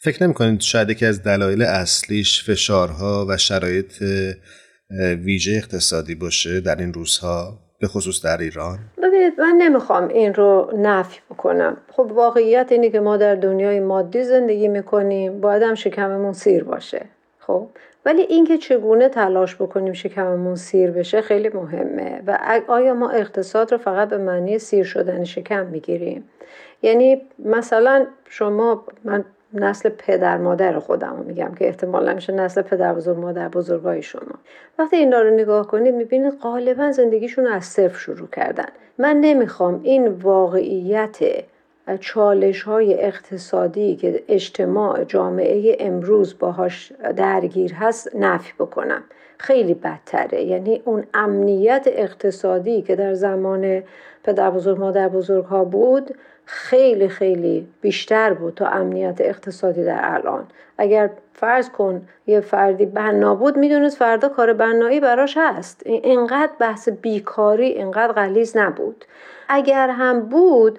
فکر 0.00 0.22
نمی 0.22 0.34
کنید 0.34 0.60
شاید 0.60 0.90
یکی 0.90 1.06
از 1.06 1.22
دلایل 1.22 1.62
اصلیش 1.62 2.44
فشارها 2.44 3.26
و 3.28 3.36
شرایط 3.36 4.02
ویژه 5.24 5.52
اقتصادی 5.52 6.14
باشه 6.14 6.60
در 6.60 6.76
این 6.76 6.92
روزها؟ 6.92 7.65
به 7.80 7.86
خصوص 7.86 8.24
در 8.24 8.38
ایران؟ 8.38 8.78
ببینید 9.02 9.40
من 9.40 9.54
نمی‌خوام 9.58 10.08
این 10.08 10.34
رو 10.34 10.72
نفی 10.76 11.20
بکنم. 11.30 11.76
خب 11.92 12.12
واقعیت 12.12 12.72
اینه 12.72 12.90
که 12.90 13.00
ما 13.00 13.16
در 13.16 13.34
دنیای 13.34 13.80
مادی 13.80 14.24
زندگی 14.24 14.68
می‌کنیم. 14.68 15.40
باید 15.40 15.62
هم 15.62 15.74
شکممون 15.74 16.32
سیر 16.32 16.64
باشه. 16.64 17.02
خب 17.38 17.66
ولی 18.04 18.22
اینکه 18.22 18.58
چگونه 18.58 19.08
تلاش 19.08 19.56
بکنیم 19.56 19.92
شکممون 19.92 20.54
سیر 20.54 20.90
بشه 20.90 21.20
خیلی 21.20 21.48
مهمه. 21.48 22.22
و 22.26 22.38
آیا 22.68 22.94
ما 22.94 23.10
اقتصاد 23.10 23.72
رو 23.72 23.78
فقط 23.78 24.08
به 24.08 24.18
معنی 24.18 24.58
سیر 24.58 24.84
شدن 24.84 25.24
شکم 25.24 25.66
می‌گیریم؟ 25.66 26.28
یعنی 26.82 27.22
مثلا 27.38 28.06
شما 28.28 28.84
من 29.04 29.24
نسل 29.54 29.88
پدر 29.88 30.38
مادر 30.38 30.78
خودم 30.78 31.24
میگم 31.26 31.54
که 31.58 31.66
احتمال 31.66 32.14
میشه 32.14 32.32
نسل 32.32 32.62
پدر 32.62 32.92
بزرگ 32.94 33.18
مادر 33.18 33.48
بزرگای 33.48 34.02
شما. 34.02 34.34
وقتی 34.78 34.96
اینا 34.96 35.22
رو 35.22 35.30
نگاه 35.30 35.66
کنید 35.66 35.94
می‌بینید 35.94 36.32
غالبا 36.42 36.92
زندگیشون 36.92 37.46
از 37.46 37.64
صفر 37.64 37.98
شروع 37.98 38.28
کردن. 38.28 38.68
من 38.98 39.16
نمی‌خوام 39.16 39.80
این 39.82 40.08
واقعیت 40.08 41.18
چالش 42.00 42.62
های 42.62 43.04
اقتصادی 43.04 43.96
که 43.96 44.22
اجتماع 44.28 45.04
جامعه 45.04 45.76
امروز 45.80 46.38
باهاش 46.38 46.92
درگیر 47.16 47.74
هست 47.74 48.16
نفی 48.16 48.52
بکنم. 48.58 49.02
خیلی 49.38 49.74
بدتره. 49.74 50.42
یعنی 50.42 50.82
اون 50.84 51.04
امنیت 51.14 51.84
اقتصادی 51.86 52.82
که 52.82 52.96
در 52.96 53.14
زمان 53.14 53.82
پدر 54.24 54.50
بزرگ 54.50 54.78
مادر 54.78 55.08
بزرگ 55.08 55.44
ها 55.44 55.64
بود 55.64 56.14
خیلی 56.46 57.08
خیلی 57.08 57.68
بیشتر 57.80 58.32
بود 58.32 58.54
تا 58.54 58.66
امنیت 58.66 59.20
اقتصادی 59.20 59.84
در 59.84 60.00
الان. 60.02 60.46
اگر 60.78 61.10
فرض 61.34 61.70
کن 61.70 62.08
یه 62.26 62.40
فردی 62.40 62.86
بنا 62.86 63.34
بود 63.34 63.56
می‌دونست 63.56 63.98
فردا 63.98 64.28
کار 64.28 64.52
بنایی 64.52 65.00
براش 65.00 65.36
هست. 65.36 65.82
اینقدر 65.84 66.52
بحث 66.58 66.88
بیکاری 66.88 67.66
اینقدر 67.66 68.12
غلیز 68.12 68.56
نبود. 68.56 69.04
اگر 69.48 69.90
هم 69.90 70.20
بود 70.20 70.78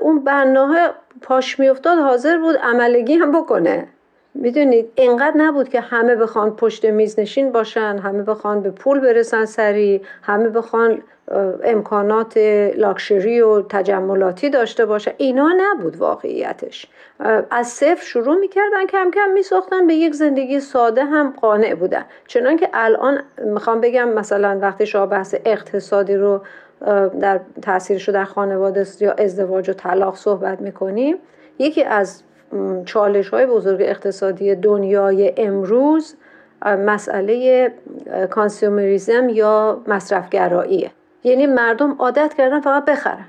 اون 0.00 0.24
بناه 0.24 0.76
پاش 1.22 1.60
میافتاد 1.60 1.98
حاضر 1.98 2.38
بود 2.38 2.56
عملگی 2.56 3.14
هم 3.14 3.32
بکنه. 3.32 3.88
می‌دونید 4.38 4.92
اینقدر 4.94 5.36
نبود 5.36 5.68
که 5.68 5.80
همه 5.80 6.16
بخوان 6.16 6.56
پشت 6.56 6.84
میز 6.84 7.18
نشین 7.18 7.52
باشن 7.52 7.98
همه 7.98 8.22
بخوان 8.22 8.60
به 8.60 8.70
پول 8.70 9.00
برسن 9.00 9.44
سری 9.44 10.02
همه 10.22 10.48
بخوان 10.48 11.02
امکانات 11.64 12.36
لاکشری 12.76 13.40
و 13.40 13.62
تجملاتی 13.62 14.50
داشته 14.50 14.86
باشه. 14.86 15.14
اینا 15.16 15.52
نبود 15.56 15.96
واقعیتش. 15.96 16.86
از 17.50 17.66
صفر 17.66 18.04
شروع 18.04 18.36
می‌کردن 18.36 18.86
کم 18.86 19.10
کم 19.10 19.30
میساختن 19.34 19.86
به 19.86 19.94
یک 19.94 20.14
زندگی 20.14 20.60
ساده 20.60 21.04
هم 21.04 21.34
قانع 21.40 21.74
بودن. 21.74 22.04
چنان 22.26 22.56
که 22.56 22.68
الان 22.74 23.22
می‌خوام 23.38 23.80
بگم 23.80 24.08
مثلا 24.08 24.58
وقتی 24.62 24.86
شما 24.86 25.06
بحث 25.06 25.34
اقتصادی 25.44 26.16
رو 26.16 26.40
در 27.20 27.40
تاثیرش 27.62 28.08
رو 28.08 28.14
در 28.14 28.24
خانواده 28.24 28.86
یا 29.00 29.12
ازدواج 29.12 29.70
و 29.70 29.72
طلاق 29.72 30.16
صحبت 30.16 30.60
می‌کنیم 30.60 31.16
یکی 31.58 31.84
از 31.84 32.22
چالش 32.84 33.28
های 33.28 33.46
بزرگ 33.46 33.82
اقتصادی 33.82 34.54
دنیای 34.54 35.32
امروز 35.36 36.14
مسئله 36.64 37.72
کانسیومریزم 38.30 39.28
یا 39.28 39.82
مصرفگراییه. 39.86 40.90
یعنی 41.24 41.46
مردم 41.46 41.96
عادت 41.98 42.34
کردن 42.34 42.60
فقط 42.60 42.84
بخرن. 42.84 43.26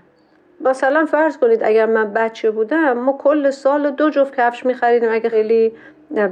مثلا 0.61 1.05
فرض 1.05 1.37
کنید 1.37 1.63
اگر 1.63 1.85
من 1.85 2.13
بچه 2.13 2.51
بودم 2.51 2.93
ما 2.93 3.13
کل 3.13 3.49
سال 3.49 3.91
دو 3.91 4.09
جفت 4.09 4.35
کفش 4.35 4.65
میخریدیم. 4.65 5.11
اگه 5.11 5.29
خیلی 5.29 5.73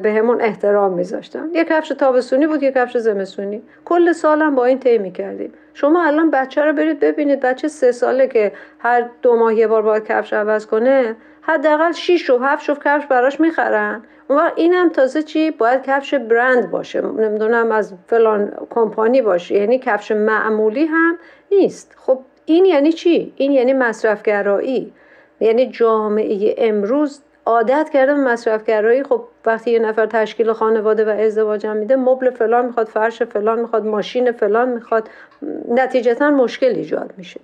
به 0.02 0.14
همون 0.14 0.42
احترام 0.42 0.94
میذاشتم 0.94 1.50
یه 1.54 1.64
کفش 1.64 1.90
تابستونی 1.90 2.48
بود 2.48 2.64
یه 2.64 2.72
کفش 2.72 2.98
زمستونی. 2.98 3.62
کل 3.86 4.12
سالم 4.12 4.56
با 4.56 4.66
این 4.66 4.80
طی 4.80 4.98
می‌کردیم. 4.98 5.54
شما 5.74 6.04
الان 6.04 6.32
بچه 6.32 6.62
رو 6.62 6.74
برید 6.74 7.00
ببینید. 7.00 7.40
بچه 7.40 7.68
سه 7.68 7.92
ساله 7.92 8.28
که 8.28 8.52
هر 8.80 9.10
دو 9.22 9.36
ماه 9.36 9.56
یه 9.56 9.68
بار 9.68 9.82
باید 9.82 10.04
کفش 10.04 10.34
عوض 10.34 10.66
کنه 10.66 11.16
حداقل 11.48 11.92
6 11.92 12.30
و 12.30 12.38
7 12.38 12.64
شوف 12.64 12.80
کفش 12.86 13.06
براش 13.06 13.40
می‌خرن. 13.40 14.04
اون 14.28 14.40
وقت 14.40 14.54
اینم 14.56 14.90
تازه 14.90 15.24
چی؟ 15.24 15.52
باید 15.52 15.84
کفش 15.84 16.14
برند 16.14 16.72
باشه. 16.72 17.02
نمی‌دونم 17.02 17.72
از 17.72 17.94
فلان 18.08 18.54
کمپانی 18.70 19.22
باشه. 19.22 19.56
یعنی 19.56 19.80
کفش 19.80 20.12
معمولی 20.12 20.86
هم 20.86 21.18
نیست. 21.52 21.96
خب 21.98 22.20
این 22.46 22.66
یعنی 22.66 22.92
چی؟ 22.92 23.34
این 23.36 23.52
یعنی 23.52 23.74
مصرفگرایی. 23.74 24.94
یعنی 25.40 25.70
جامعه 25.70 26.56
امروز 26.58 27.22
عادت 27.46 27.90
کرده 27.94 28.14
به 28.14 28.20
مصرفگرایی. 28.20 29.04
خب 29.04 29.24
وقتی 29.46 29.72
یه 29.72 29.80
نفر 29.80 30.06
تشکیل 30.06 30.54
خانواده 30.54 31.06
و 31.06 31.10
ازدواج 31.10 31.66
هم 31.66 31.78
میده 31.78 31.96
مبل 31.96 32.30
فلان 32.30 32.66
می‌خواد 32.66 32.88
فرش 32.88 33.24
فلان 33.24 33.60
می‌خواد 33.60 33.86
ماشین 33.86 34.32
فلان 34.32 34.70
می‌خواد. 34.70 35.10
نتیجتا 35.70 36.32
مشکل 36.32 36.70
ایجاد 36.70 37.14
میشه. 37.18 37.40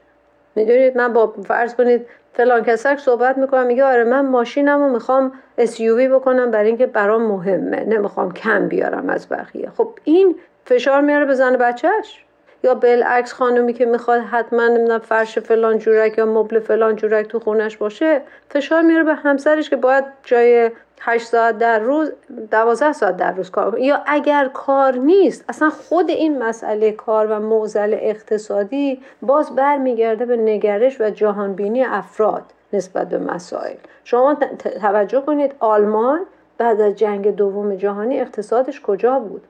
می‌دونید؟ 0.55 0.97
من 0.97 1.13
با 1.13 1.33
فرض 1.47 1.75
کنید 1.75 2.07
فلان 2.33 2.63
کسک 2.63 2.97
صحبت 2.97 3.37
می‌کنم 3.37 3.65
میگه 3.67 3.83
آره 3.83 4.03
من 4.03 4.25
ماشینم 4.25 4.79
رو 4.79 4.89
می‌خوام 4.89 5.31
SUV 5.59 6.01
بکنم 6.11 6.51
برای 6.51 6.67
اینکه 6.67 6.85
برام 6.85 7.21
مهمه. 7.21 7.83
نمی‌خوام 7.83 8.33
کم 8.33 8.67
بیارم 8.67 9.09
از 9.09 9.29
بقیه. 9.29 9.69
خب 9.77 9.89
این 10.03 10.35
فشار 10.65 11.01
میاره 11.01 11.25
به 11.25 11.33
زن 11.33 11.57
بچهش 11.57 12.25
یا 12.63 12.73
بالعکس 12.73 13.33
خانومی 13.33 13.73
که 13.73 13.85
می‌خواد 13.85 14.21
حتما 14.21 14.67
نمی‌دونم 14.67 14.99
فرش 14.99 15.39
فلان 15.39 15.77
جورک 15.77 16.17
یا 16.17 16.25
مبل 16.25 16.59
فلان 16.59 16.95
جورک 16.95 17.27
تو 17.27 17.39
خونش 17.39 17.77
باشه 17.77 18.21
فشار 18.49 18.81
میاره 18.81 19.03
به 19.03 19.13
همسرش 19.13 19.69
که 19.69 19.75
باید 19.75 20.03
جای 20.23 20.71
8 21.03 21.27
ساعت 21.27 21.57
در 21.57 21.79
روز 21.79 22.11
12 22.51 22.93
ساعت 22.93 23.17
در 23.17 23.31
روز 23.31 23.51
کار 23.51 23.79
یا 23.79 24.03
اگر 24.05 24.47
کار 24.53 24.95
نیست 24.95 25.45
اصلا 25.49 25.69
خود 25.69 26.09
این 26.09 26.43
مسئله 26.43 26.91
کار 26.91 27.27
و 27.27 27.39
موزل 27.39 27.97
اقتصادی 27.99 29.01
باز 29.21 29.55
برمیگرده 29.55 30.25
به 30.25 30.37
نگرش 30.37 31.01
و 31.01 31.09
جهانبینی 31.09 31.83
افراد 31.83 32.43
نسبت 32.73 33.09
به 33.09 33.17
مسائل. 33.17 33.75
شما 34.03 34.37
توجه 34.81 35.21
کنید 35.21 35.55
آلمان 35.59 36.25
بعد 36.57 36.81
از 36.81 36.95
جنگ 36.95 37.35
دوم 37.35 37.75
جهانی 37.75 38.19
اقتصادش 38.19 38.81
کجا 38.81 39.19
بود؟ 39.19 39.47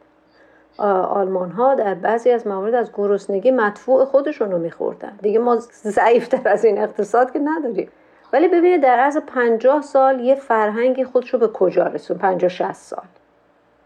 آلمان 0.78 1.52
ها 1.52 1.76
در 1.76 1.94
بعضی 1.94 2.32
از 2.32 2.48
موارد 2.48 2.74
از 2.74 2.92
گرسنگی 2.94 3.52
مدفوع 3.52 4.06
خودشون 4.06 4.52
رو 4.52 4.58
میخوردن. 4.58 5.14
دیگه 5.22 5.40
ما 5.40 5.56
ضعیفتر 5.84 6.50
از 6.50 6.66
این 6.66 6.78
اقتصاد 6.78 7.32
که 7.32 7.40
نداریم. 7.40 7.90
ولی 8.34 8.48
ببینید 8.48 8.84
در 8.84 9.00
عرض 9.00 9.18
پنجاه 9.18 9.82
سال 9.82 10.20
یه 10.20 10.36
فرهنگی 10.36 11.04
خودش 11.04 11.30
رو 11.30 11.40
به 11.40 11.48
کجا 11.48 11.88
رسون؟ 11.88 12.18
پنجاه 12.18 12.50
شست 12.50 12.90
سال. 12.90 13.04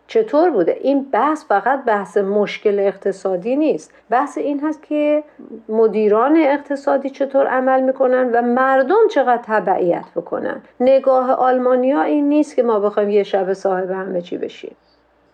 چطور 0.07 0.49
بوده؟ 0.49 0.77
این 0.81 1.03
بحث 1.11 1.45
فقط 1.45 1.83
بحث 1.83 2.17
مشکل 2.17 2.79
اقتصادی 2.79 3.55
نیست. 3.55 3.93
بحث 4.09 4.37
این 4.37 4.59
هست 4.59 4.83
که 4.83 5.23
مدیران 5.69 6.37
اقتصادی 6.37 7.09
چطور 7.09 7.47
عمل 7.47 7.81
می‌کنن 7.81 8.31
و 8.31 8.41
مردم 8.41 9.07
چقدر 9.11 9.41
تبعیت 9.43 10.05
بکنن. 10.15 10.61
نگاه 10.79 11.31
آلمانیا 11.31 12.01
این 12.01 12.29
نیست 12.29 12.55
که 12.55 12.63
ما 12.63 12.79
بخوایم 12.79 13.09
یه 13.09 13.23
شب 13.23 13.53
صاحب 13.53 13.91
همه 13.91 14.21
چی 14.21 14.37
بشیم. 14.37 14.75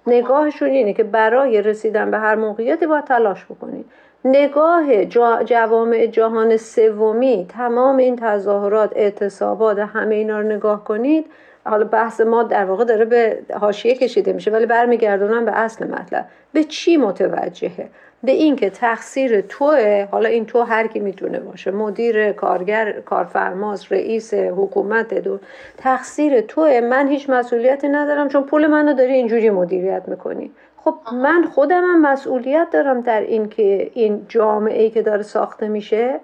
نگاهشون 0.07 0.69
اینه 0.69 0.93
که 0.93 1.03
برای 1.03 1.61
رسیدن 1.61 2.11
به 2.11 2.17
هر 2.17 2.35
موقعیتی 2.35 2.87
باید 2.87 3.03
تلاش 3.03 3.45
بکنید. 3.45 3.85
نگاه 4.25 5.05
جوامع 5.45 6.05
جهان 6.05 6.57
سومی 6.57 7.45
تمام 7.49 7.97
این 7.97 8.15
تظاهرات 8.15 8.91
اعتصابات 8.95 9.79
همه 9.79 10.15
اینا 10.15 10.39
رو 10.39 10.47
نگاه 10.47 10.83
کنید. 10.83 11.25
حالا 11.65 11.85
بحث 11.85 12.21
ما 12.21 12.43
در 12.43 12.65
واقع 12.65 12.83
داره 12.85 13.05
به 13.05 13.39
حاشیه 13.59 13.95
کشیده 13.95 14.33
میشه 14.33 14.51
ولی 14.51 14.65
برمیگردونم 14.65 15.45
به 15.45 15.51
اصل 15.51 15.87
مطلب. 15.87 16.25
به 16.53 16.63
چی 16.63 16.97
متوجهه؟ 16.97 17.89
به 18.23 18.31
اینکه 18.31 18.69
تقصیر 18.69 19.41
توه 19.41 20.07
حالا 20.11 20.29
این 20.29 20.45
تو 20.45 20.61
هر 20.61 20.87
کی 20.87 20.99
می‌تونه 20.99 21.39
باشه 21.39 21.71
مدیر 21.71 22.31
کارگر 22.31 22.91
کارفرماست 22.91 23.91
رئیس 23.91 24.33
حکومت 24.33 25.13
دو. 25.13 25.39
تقصیر 25.77 26.41
توه 26.41 26.81
من 26.89 27.07
هیچ 27.07 27.29
مسئولیتی 27.29 27.89
ندارم 27.89 28.27
چون 28.27 28.43
پول 28.43 28.67
منو 28.67 28.93
داری 28.93 29.13
اینجوری 29.13 29.49
مدیریت 29.49 30.03
می‌کنی. 30.07 30.51
خب 30.77 30.95
من 31.13 31.43
خودم 31.43 31.83
هم 31.83 32.01
مسئولیت 32.01 32.67
دارم 32.73 33.01
در 33.01 33.21
این 33.21 33.49
که 33.49 33.91
این 33.93 34.25
جامعه 34.29 34.81
ای 34.83 34.89
که 34.89 35.01
داره 35.01 35.23
ساخته 35.23 35.67
میشه 35.67 36.19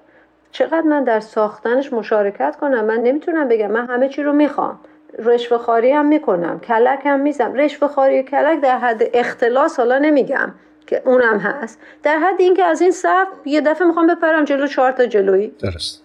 چقدر 0.51 0.81
من 0.81 1.03
در 1.03 1.19
ساختنش 1.19 1.93
مشارکت 1.93 2.55
کنم؟ 2.55 2.85
من 2.85 2.99
نمی‌تونم 2.99 3.47
بگم 3.47 3.71
من 3.71 3.85
همه 3.87 4.09
چی 4.09 4.23
رو 4.23 4.33
می‌خوام. 4.33 4.79
رشوه 5.19 5.57
خاری 5.57 5.91
هم 5.91 6.05
می‌کنم 6.05 6.59
کلک 6.59 6.99
هم 7.05 7.19
میزم 7.19 7.53
رشوه 7.53 7.87
خاری 7.87 8.19
و 8.19 8.23
کلک 8.23 8.61
در 8.61 8.77
حد 8.77 9.03
اختلاس 9.13 9.79
حالا 9.79 9.97
نمیگم 9.97 10.53
که 10.87 11.01
اونم 11.05 11.39
هست. 11.39 11.79
در 12.03 12.17
حد 12.17 12.41
اینکه 12.41 12.63
از 12.63 12.81
این 12.81 12.91
صف 12.91 13.27
یه 13.45 13.61
دفعه 13.61 13.87
می‌خوام 13.87 14.07
بپرم 14.07 14.45
جلو 14.45 14.67
چهار 14.67 14.91
تا 14.91 15.05
جلویی. 15.05 15.47
درست. 15.47 16.03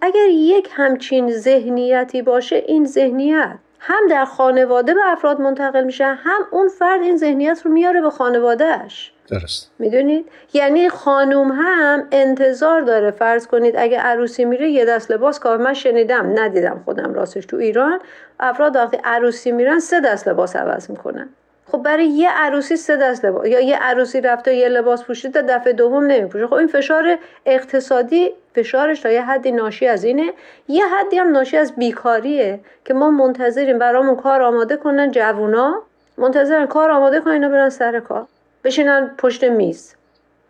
اگر 0.00 0.28
یک 0.28 0.68
همچین 0.72 1.30
ذهنیتی 1.30 2.22
باشه 2.22 2.56
این 2.56 2.84
ذهنیت 2.84 3.58
هم 3.80 4.08
در 4.10 4.24
خانواده 4.24 4.94
به 4.94 5.00
افراد 5.04 5.40
منتقل 5.40 5.84
میشه 5.84 6.04
هم 6.04 6.40
اون 6.50 6.68
فرد 6.68 7.02
این 7.02 7.16
ذهنیت 7.16 7.62
رو 7.64 7.70
میاره 7.70 8.00
به 8.00 8.10
خانوادهش 8.10 9.12
درست. 9.30 9.70
می‌دونید؟ 9.78 10.26
یعنی 10.52 10.88
خانوم 10.88 11.52
هم 11.52 12.08
انتظار 12.12 12.80
داره 12.80 13.10
فرض 13.10 13.46
کنید 13.46 13.74
اگه 13.78 13.98
عروسی 13.98 14.44
میره 14.44 14.70
یه 14.70 14.84
دست 14.84 15.10
لباس 15.10 15.38
کار 15.38 15.56
من 15.56 15.74
شنیدم 15.74 16.38
ندیدم 16.38 16.82
خودم 16.84 17.14
راستش 17.14 17.46
تو 17.46 17.56
ایران. 17.56 18.00
افراد 18.40 18.76
وقتی 18.76 18.98
عروسی 19.04 19.52
میرن 19.52 19.78
سه 19.78 20.00
دست 20.00 20.28
لباس 20.28 20.56
عوض 20.56 20.90
می‌کنن. 20.90 21.28
خب 21.72 21.82
برای 21.82 22.06
یه 22.06 22.30
عروسی 22.30 22.76
سه 22.76 22.96
دست 22.96 23.24
لباس 23.24 23.46
یا 23.46 23.60
یه 23.60 23.76
عروسی 23.76 24.20
رفته 24.20 24.54
یه 24.54 24.68
لباس 24.68 25.04
پوشید 25.04 25.34
تا 25.34 25.40
دفعه 25.40 25.72
دوم 25.72 26.04
نمیپوشه. 26.04 26.46
خب 26.46 26.54
این 26.54 26.66
فشار 26.66 27.18
اقتصادی 27.46 28.32
فشارش 28.54 29.00
تا 29.00 29.10
یه 29.10 29.24
حدی 29.24 29.52
ناشی 29.52 29.86
از 29.86 30.04
اینه. 30.04 30.32
یه 30.68 30.84
حدی 30.86 31.18
هم 31.18 31.30
ناشی 31.30 31.56
از 31.56 31.76
بیکاریه 31.76 32.60
که 32.84 32.94
ما 32.94 33.10
منتظریم 33.10 33.78
برامون 33.78 34.16
کار 34.16 34.42
آماده 34.42 34.76
کنن 34.76 35.10
جوونا. 35.10 35.82
منتظرن 36.18 36.66
کار 36.66 36.90
آماده 36.90 37.20
کنن 37.20 37.32
اینا 37.32 37.48
برن 37.48 37.68
سر 37.68 38.00
کار. 38.00 38.26
بشینن 38.64 39.14
پشت 39.18 39.44
میز. 39.44 39.94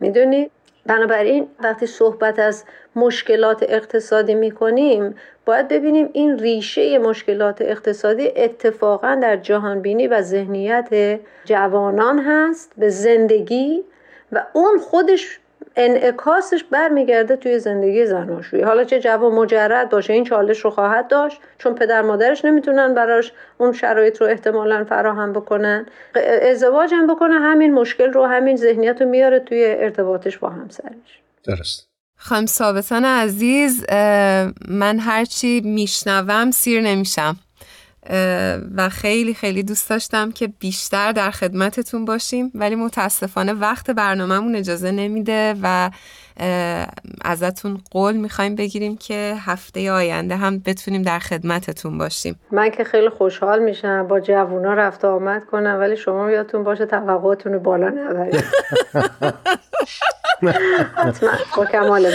می‌دونی؟ 0.00 0.50
بنابراین 0.86 1.48
وقتی 1.60 1.86
صحبت 1.86 2.38
از 2.38 2.64
مشکلات 2.96 3.62
اقتصادی 3.62 4.34
می‌کنیم 4.34 5.14
باید 5.44 5.68
ببینیم 5.68 6.10
این 6.12 6.38
ریشه 6.38 6.98
مشکلات 6.98 7.62
اقتصادی 7.62 8.32
اتفاقا 8.36 9.14
در 9.14 9.36
جهانبینی 9.36 10.06
و 10.06 10.22
ذهنیت 10.22 11.20
جوانان 11.44 12.18
هست 12.18 12.72
به 12.76 12.88
زندگی 12.88 13.84
و 14.32 14.44
اون 14.52 14.78
خودش 14.78 15.40
انعکاسش 15.80 16.64
برمیگرده 16.64 17.36
توی 17.36 17.58
زندگی 17.58 18.06
زناشویی. 18.06 18.62
حالا 18.62 18.84
چه 18.84 19.00
جوان 19.00 19.32
مجرد 19.32 19.90
باشه 19.90 20.12
این 20.12 20.24
چالش 20.24 20.60
رو 20.60 20.70
خواهد 20.70 21.08
داشت 21.08 21.40
چون 21.58 21.74
پدر 21.74 22.02
مادرش 22.02 22.44
نمی‌تونن 22.44 22.94
براش 22.94 23.32
اون 23.58 23.72
شرایط 23.72 24.20
رو 24.20 24.26
احتمالا 24.26 24.84
فراهم 24.84 25.32
بکنن. 25.32 25.86
ازدواج 26.42 26.94
هم 26.94 27.06
بکنه 27.06 27.34
همین 27.34 27.74
مشکل 27.74 28.12
رو 28.12 28.26
همین 28.26 28.56
ذهنیت 28.56 29.02
رو 29.02 29.08
میاره 29.08 29.40
توی 29.40 29.64
ارتباطش 29.64 30.38
با 30.38 30.48
همسرش. 30.48 31.20
درست. 31.44 31.88
خانم 32.16 32.46
ثابتان 32.46 33.04
عزیز 33.04 33.84
من 34.68 34.98
هرچی 34.98 35.60
میشنوم 35.60 36.50
سیر 36.50 36.80
نمیشم. 36.80 37.36
و 38.76 38.88
خیلی 38.88 39.34
خیلی 39.34 39.62
دوست 39.62 39.90
داشتم 39.90 40.30
که 40.30 40.46
بیشتر 40.46 41.12
در 41.12 41.30
خدمتتون 41.30 42.04
باشیم 42.04 42.52
ولی 42.54 42.74
متاسفانه 42.74 43.52
وقت 43.52 43.90
برنامهمون 43.90 44.56
اجازه 44.56 44.90
نمیده 44.90 45.54
و 45.62 45.90
ازتون 47.24 47.80
قول 47.90 48.16
می‌خوایم 48.16 48.54
بگیریم 48.54 48.96
که 48.96 49.36
هفته 49.38 49.92
آینده 49.92 50.36
هم 50.36 50.58
بتونیم 50.58 51.02
در 51.02 51.18
خدمتتون 51.18 51.98
باشیم. 51.98 52.40
من 52.50 52.70
که 52.70 52.84
خیلی 52.84 53.08
خوشحال 53.08 53.58
میشم 53.58 54.06
با 54.06 54.20
جوونا 54.20 54.74
رفت 54.74 55.04
آمد 55.04 55.42
کنم 55.50 55.76
ولی 55.80 55.96
شما 55.96 56.30
یادتون 56.30 56.64
باشه 56.64 56.86
توقعاتون 56.86 57.52
رو 57.52 57.60
بالا 57.60 57.88
نبرید. 57.88 58.44
حتما. 60.96 61.30
با 61.56 61.66
کمال 61.66 62.12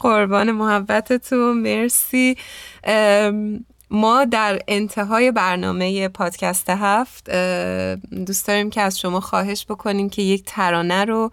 قربان 0.00 0.52
محبتتون. 0.52 1.56
مرسی. 1.62 2.36
ما 3.90 4.24
در 4.24 4.58
انتهای 4.68 5.32
برنامه 5.32 6.08
پادکست 6.08 6.70
هفت 6.70 7.30
دوست 8.26 8.48
داریم 8.48 8.70
که 8.70 8.80
از 8.80 8.98
شما 8.98 9.20
خواهش 9.20 9.66
بکنیم 9.68 10.10
که 10.10 10.22
یک 10.22 10.44
ترانه 10.46 11.04
رو 11.04 11.30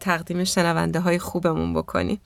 تقدیم 0.00 0.44
شنونده 0.44 1.00
های 1.00 1.18
خوبمون 1.18 1.74
بکنین 1.74 2.18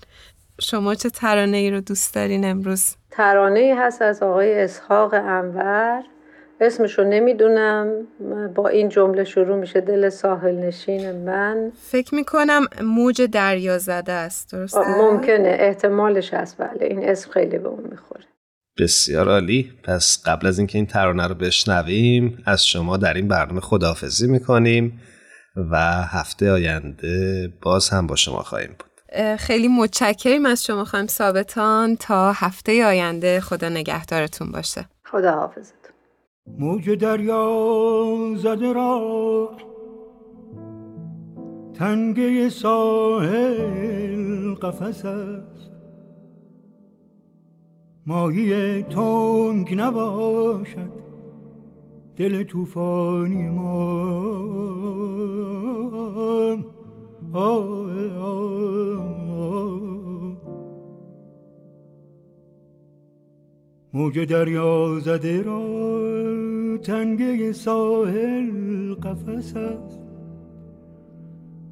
شما 0.61 0.95
چه 0.95 1.11
ترانه 1.11 1.57
ای 1.57 1.71
رو 1.71 1.81
دوست 1.81 2.15
دارین 2.15 2.45
امروز؟ 2.45 2.95
ترانه 3.11 3.61
ای 3.61 3.73
هست 3.73 4.03
از 4.03 4.23
آقای 4.23 4.63
اسحاق 4.63 5.15
انور. 5.15 6.03
اسمشو 6.61 7.05
نمی‌دونم. 7.05 7.93
با 8.55 8.69
این 8.69 8.89
جمله 8.89 9.25
شروع 9.25 9.57
میشه. 9.57 9.81
دل 9.81 10.09
ساحل 10.09 10.55
نشین 10.55 11.25
من. 11.25 11.73
فکر 11.83 12.15
می‌کنم 12.15 12.67
موج 12.83 13.23
دریا 13.23 13.79
زده 13.79 14.13
است 14.13 14.53
درسته؟ 14.53 14.99
ممکنه. 14.99 15.57
احتمالش 15.61 16.35
هست. 16.35 16.57
بله 16.59 16.87
این 16.87 17.09
اسم 17.09 17.31
خیلی 17.31 17.59
به 17.59 17.69
اون 17.69 17.89
می‌خوره. 17.91 18.25
بسیار 18.79 19.29
عالی. 19.29 19.73
پس 19.83 20.23
قبل 20.27 20.47
از 20.47 20.59
اینکه 20.59 20.79
این 20.79 20.87
ترانه 20.87 21.27
رو 21.27 21.35
بشنویم 21.35 22.43
از 22.45 22.67
شما 22.67 22.97
در 22.97 23.15
این 23.15 23.29
برنامه 23.29 23.61
خداحافظی 23.61 24.27
می‌کنیم 24.27 25.01
و 25.71 25.77
هفته 26.03 26.53
آینده 26.53 27.53
باز 27.63 27.89
هم 27.89 28.07
با 28.07 28.17
شما 28.17 28.43
خواهیم 28.43 28.77
بود. 28.79 28.91
خیلی 29.39 29.69
متشکریم 29.69 30.47
از 30.47 30.65
شما 30.65 30.85
خواهیم 30.85 31.09
ثابتان. 31.09 31.97
تا 31.97 32.33
هفته 32.33 32.87
آینده 32.87 33.41
خدا 33.41 33.69
نگهدارتون 33.69 34.53
باشه. 34.53 34.85
خدا 35.05 35.33
حافظتون 35.33 35.75
موج 36.59 36.91
دریا 36.91 38.35
زده 38.37 38.73
را 38.73 39.51
تنگه 41.79 42.49
ساحل 42.49 44.55
قفس 44.55 45.05
است. 45.05 45.74
ماهی 48.07 48.83
تنگ 48.83 49.75
نباشد. 49.75 51.05
دل 52.17 52.43
توفانی 52.43 53.49
ما. 53.49 54.45
موج 63.93 64.19
دریا 64.19 64.99
زده 65.01 65.43
را 65.43 66.79
تنگه 66.79 67.53
ساحل 67.53 68.95
قفس 68.95 69.57
است. 69.57 70.01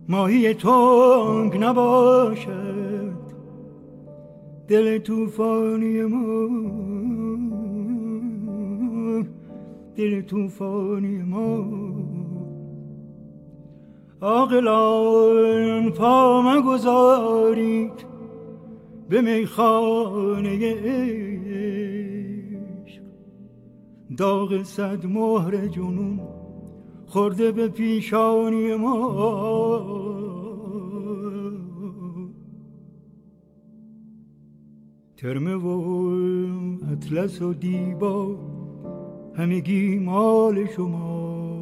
ماهی 0.09 0.55
تنگ 0.55 1.57
نباشد. 1.57 3.32
دل 4.73 4.99
توفانی 4.99 6.03
ما. 6.03 6.49
دل 9.97 10.21
توفانی 10.21 11.23
ما. 11.23 11.69
آقلان 14.21 15.91
پا 15.91 16.43
مگذارید 16.43 18.07
به 19.09 19.21
میخانه 19.21 20.75
عشق. 22.85 23.03
داغ 24.17 24.63
صد 24.63 25.07
مهر 25.07 25.67
جنون 25.67 26.21
خورده 27.07 27.53
به 27.53 27.69
پیشانی 27.69 28.77
ما. 28.77 30.02
ترمه 35.23 35.55
و 35.55 35.69
اطلس 36.93 37.43
و 37.43 37.55
دیبا 37.55 38.37
همگی 39.35 39.99
مال 39.99 40.67
شما. 40.67 41.59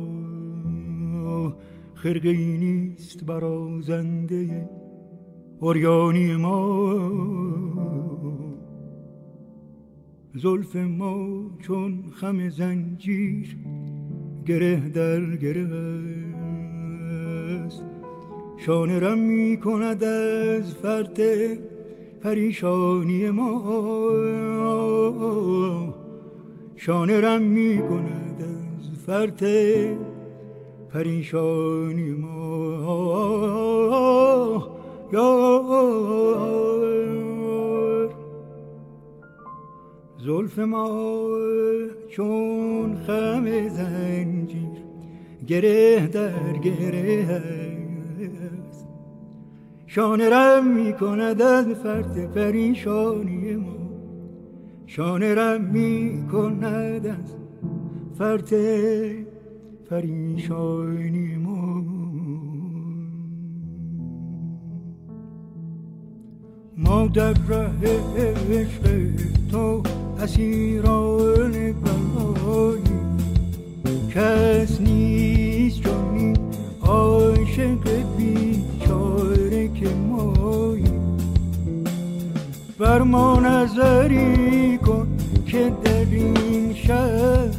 خرقه 1.94 2.32
نیست 2.32 3.24
برازنده 3.24 4.68
اوریانی 5.58 6.36
ما. 6.36 7.10
زلف 10.34 10.76
ما 10.76 11.50
چون 11.58 12.04
خم 12.12 12.48
زنجیر 12.48 13.56
گره 14.46 14.88
در 14.88 15.36
گره 15.36 15.68
است. 17.66 17.84
شانه 18.56 18.98
رم 18.98 19.18
می 19.18 19.56
کند 19.56 20.04
از 20.04 20.74
فرد 20.74 21.20
پریشانی 22.22 23.30
ما. 23.30 24.10
شانه 26.76 27.20
رم 27.20 27.42
می 27.42 27.78
کند 27.78 28.42
از 28.42 28.90
فرد 29.06 29.42
پریشانی 30.92 32.10
ما. 32.10 32.30
یار 35.12 36.50
زلف 40.24 40.58
ما 40.58 41.28
چون 42.08 42.96
خم 43.06 43.68
زنجیر 43.68 44.60
گره 45.46 46.06
در 46.06 46.52
گره 46.52 47.69
شانه 49.92 50.30
رم 50.30 50.66
می 50.66 50.92
کند 50.92 51.42
از 51.42 51.66
فرد 51.66 52.32
پریشانی 52.32 53.56
ما. 53.56 53.76
شانه 54.86 55.34
رم 55.34 55.60
می 55.60 56.24
کند 56.32 57.06
از 57.06 57.34
فرد 58.18 58.50
پریشانی 59.90 61.36
ما. 61.36 61.84
ما 66.76 67.06
در 67.06 67.34
ره 67.48 67.70
عشق 68.50 69.10
تو 69.50 69.82
اسیران 70.20 71.52
بلایی 71.72 72.82
کس 74.14 74.80
نیست 74.80 74.99
ما 83.10 83.40
نظری 83.40 84.78
کن 84.78 85.08
که 85.46 85.72
در 85.84 86.06
این 86.10 86.74
شهر. 86.74 87.49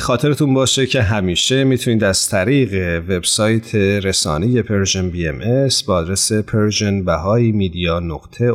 خاطرتون 0.00 0.54
باشه 0.54 0.86
که 0.86 1.02
همیشه 1.02 1.64
می‌تونید 1.64 2.04
از 2.04 2.28
طریق 2.28 3.02
وبسایت 3.08 3.74
رسانه 3.74 4.62
Persian 4.62 5.10
BMS 5.10 5.82
با 5.82 5.94
آدرس 5.94 6.32
Persian 6.32 7.04
Bahai 7.04 7.52
Media 7.52 8.00
نقطه 8.00 8.50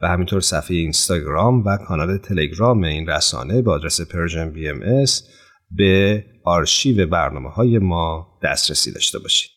و 0.00 0.08
همینطور 0.08 0.40
صفحه 0.40 0.76
اینستاگرام 0.76 1.64
و 1.64 1.76
کانال 1.76 2.18
تلگرام 2.18 2.84
این 2.84 3.06
رسانه 3.06 3.62
با 3.62 3.72
آدرس 3.72 4.00
Persian 4.00 4.50
BMS 4.50 5.22
به 5.70 6.24
آرشیو 6.44 7.06
برنامه 7.06 7.50
های 7.50 7.78
ما 7.78 8.38
دسترسی 8.42 8.92
داشته 8.92 9.18
باشید. 9.18 9.50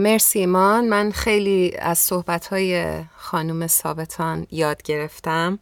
مرسی 0.00 0.38
ایمان. 0.38 0.88
من 0.88 1.10
خیلی 1.10 1.72
از 1.78 1.98
صحبت 1.98 2.46
های 2.46 2.84
خانم 3.16 3.66
ثابتان 3.66 4.46
یاد 4.50 4.82
گرفتم. 4.82 5.58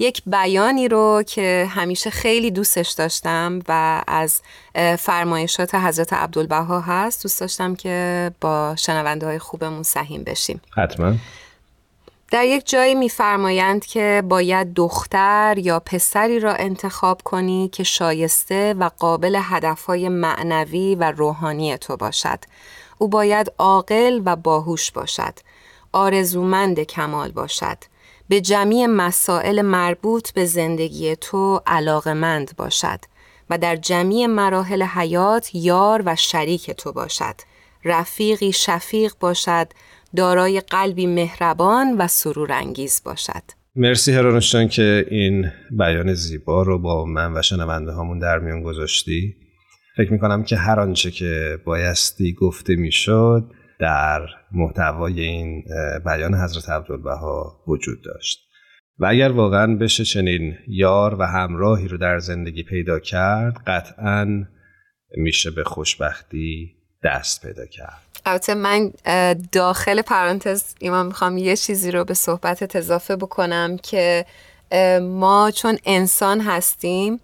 یک 0.00 0.22
بیانی 0.26 0.88
رو 0.88 1.22
که 1.26 1.68
همیشه 1.70 2.10
خیلی 2.10 2.50
دوستش 2.50 2.90
داشتم 2.90 3.58
و 3.68 4.02
از 4.06 4.42
فرمایشات 4.98 5.74
حضرت 5.74 6.12
عبدالبها 6.12 6.80
هست 6.80 7.22
دوست 7.22 7.40
داشتم 7.40 7.74
که 7.74 8.30
با 8.40 8.74
شنونده 8.78 9.26
های 9.26 9.38
خوبمون 9.38 9.82
سهیم 9.82 10.24
بشیم 10.24 10.60
حتما 10.76 11.14
در 12.30 12.44
یک 12.44 12.68
جایی 12.68 12.94
میفرمایند 12.94 13.86
که 13.86 14.22
باید 14.28 14.74
دختر 14.74 15.54
یا 15.58 15.80
پسری 15.80 16.40
را 16.40 16.54
انتخاب 16.54 17.22
کنی 17.22 17.68
که 17.68 17.82
شایسته 17.82 18.74
و 18.74 18.90
قابل 18.98 19.40
هدفهای 19.42 20.08
معنوی 20.08 20.94
و 20.94 21.10
روحانی 21.10 21.78
تو 21.78 21.96
باشد. 21.96 22.38
او 22.98 23.08
باید 23.08 23.52
عاقل 23.58 24.20
و 24.24 24.36
باهوش 24.36 24.90
باشد. 24.90 25.34
آرزومند 25.92 26.80
کمال 26.80 27.30
باشد. 27.30 27.78
به 28.28 28.40
جمعی 28.40 28.86
مسائل 28.86 29.62
مربوط 29.62 30.30
به 30.30 30.44
زندگی 30.44 31.16
تو 31.16 31.60
علاقمند 31.66 32.56
باشد 32.56 33.00
و 33.50 33.58
در 33.58 33.76
جمعی 33.76 34.26
مراحل 34.26 34.82
حیات 34.82 35.54
یار 35.54 36.02
و 36.06 36.16
شریک 36.16 36.70
تو 36.70 36.92
باشد. 36.92 37.34
رفیقی 37.84 38.52
شفیق 38.52 39.12
باشد 39.20 39.68
دارای 40.16 40.60
قلبی 40.60 41.06
مهربان 41.06 41.96
و 41.98 42.06
سرورانگیز 42.06 43.02
باشد 43.04 43.42
مرسی 43.76 44.12
هرانوشتان 44.12 44.68
که 44.68 45.06
این 45.10 45.50
بیان 45.70 46.14
زیبا 46.14 46.62
رو 46.62 46.78
با 46.78 47.04
من 47.04 47.36
و 47.36 47.42
شنونده 47.42 47.92
هامون 47.92 48.18
در 48.18 48.38
میان 48.38 48.62
گذاشتی 48.62 49.34
فکر 49.96 50.12
می‌کنم 50.12 50.42
که 50.42 50.56
هر 50.56 50.80
آنچه 50.80 51.10
که 51.10 51.58
بایستی 51.64 52.32
گفته 52.32 52.76
می‌شد 52.76 53.50
در 53.80 54.20
محتوای 54.52 55.20
این 55.20 55.64
بیان 56.04 56.34
حضرت 56.34 56.68
عبدالبها 56.68 57.62
وجود 57.66 58.04
داشت. 58.04 58.38
و 58.98 59.06
اگر 59.06 59.32
واقعا 59.32 59.76
بشه 59.76 60.04
چنین 60.04 60.56
یار 60.68 61.20
و 61.20 61.22
همراهی 61.22 61.88
رو 61.88 61.98
در 61.98 62.18
زندگی 62.18 62.62
پیدا 62.62 62.98
کرد 62.98 63.56
قطعا 63.66 64.44
میشه 65.16 65.50
به 65.50 65.64
خوشبختی 65.64 66.74
دست 67.04 67.46
پیدا 67.46 67.66
کرد. 67.66 68.02
البته 68.26 68.54
من 68.54 68.92
داخل 69.52 70.02
پرانتز 70.02 70.74
ایمان 70.78 71.06
می‌خوام 71.06 71.38
یه 71.38 71.56
چیزی 71.56 71.90
رو 71.90 72.04
به 72.04 72.14
صحبت 72.14 72.76
اضافه 72.76 73.16
بکنم 73.16 73.76
که 73.76 74.24
ما 75.02 75.50
چون 75.50 75.78
انسان 75.84 76.40
هستیم 76.40 77.20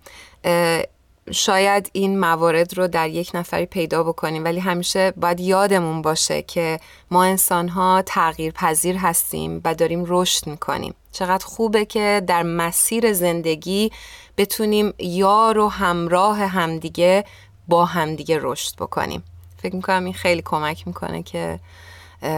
شاید 1.32 1.90
این 1.92 2.18
موارد 2.18 2.78
رو 2.78 2.88
در 2.88 3.08
یک 3.08 3.30
نفری 3.34 3.66
پیدا 3.66 4.02
بکنیم 4.02 4.44
ولی 4.44 4.60
همیشه 4.60 5.10
باید 5.10 5.40
یادمون 5.40 6.02
باشه 6.02 6.42
که 6.42 6.80
ما 7.10 7.24
انسان 7.24 7.68
ها 7.68 8.02
تغییر 8.06 8.52
پذیر 8.52 8.96
هستیم 8.96 9.60
و 9.64 9.74
داریم 9.74 10.04
رشد 10.06 10.46
می‌کنیم. 10.46 10.94
چقدر 11.12 11.46
خوبه 11.46 11.84
که 11.84 12.22
در 12.26 12.42
مسیر 12.42 13.12
زندگی 13.12 13.90
بتونیم 14.36 14.92
یار 14.98 15.58
و 15.58 15.68
همراه 15.68 16.38
همدیگه 16.38 17.24
با 17.68 17.84
همدیگه 17.84 18.38
رشد 18.42 18.76
بکنیم. 18.76 19.24
فکر 19.62 19.76
می‌کنم 19.76 20.04
این 20.04 20.14
خیلی 20.14 20.42
کمک 20.44 20.86
می‌کنه 20.86 21.22
که 21.22 21.60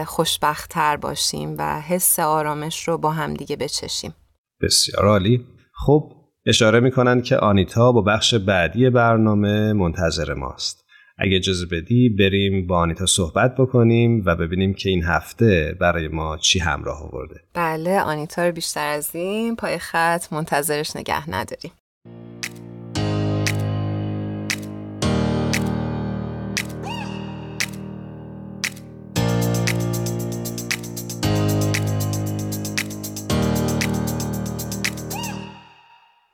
خوشبختتر 0.05 0.97
باشیم 0.97 1.55
و 1.57 1.81
حس 1.81 2.19
آرامش 2.19 2.87
رو 2.87 2.97
با 2.97 3.11
هم 3.11 3.33
دیگه 3.33 3.55
بچشیم. 3.55 4.13
بسیار 4.61 5.07
عالی. 5.07 5.45
خب 5.85 6.11
اشاره 6.47 6.79
می‌کنن 6.79 7.21
که 7.21 7.37
آنیتا 7.37 7.91
با 7.91 8.01
بخش 8.01 8.33
بعدی 8.33 8.89
برنامه 8.89 9.73
منتظر 9.73 10.33
ماست. 10.33 10.85
اگه 11.17 11.35
اجازه 11.35 11.65
بدی 11.65 12.09
بریم 12.09 12.67
با 12.67 12.77
آنیتا 12.77 13.05
صحبت 13.05 13.55
بکنیم 13.57 14.23
و 14.25 14.35
ببینیم 14.35 14.73
که 14.73 14.89
این 14.89 15.03
هفته 15.03 15.75
برای 15.79 16.07
ما 16.07 16.37
چی 16.37 16.59
همراه 16.59 17.03
آورده. 17.03 17.35
بله 17.53 18.01
آنیتا 18.01 18.45
رو 18.45 18.51
بیشتر 18.51 18.87
از 18.87 19.15
این 19.15 19.55
پای 19.55 19.77
خط 19.77 20.33
منتظرش 20.33 20.95
نگه 20.95 21.29
نداریم. 21.29 21.71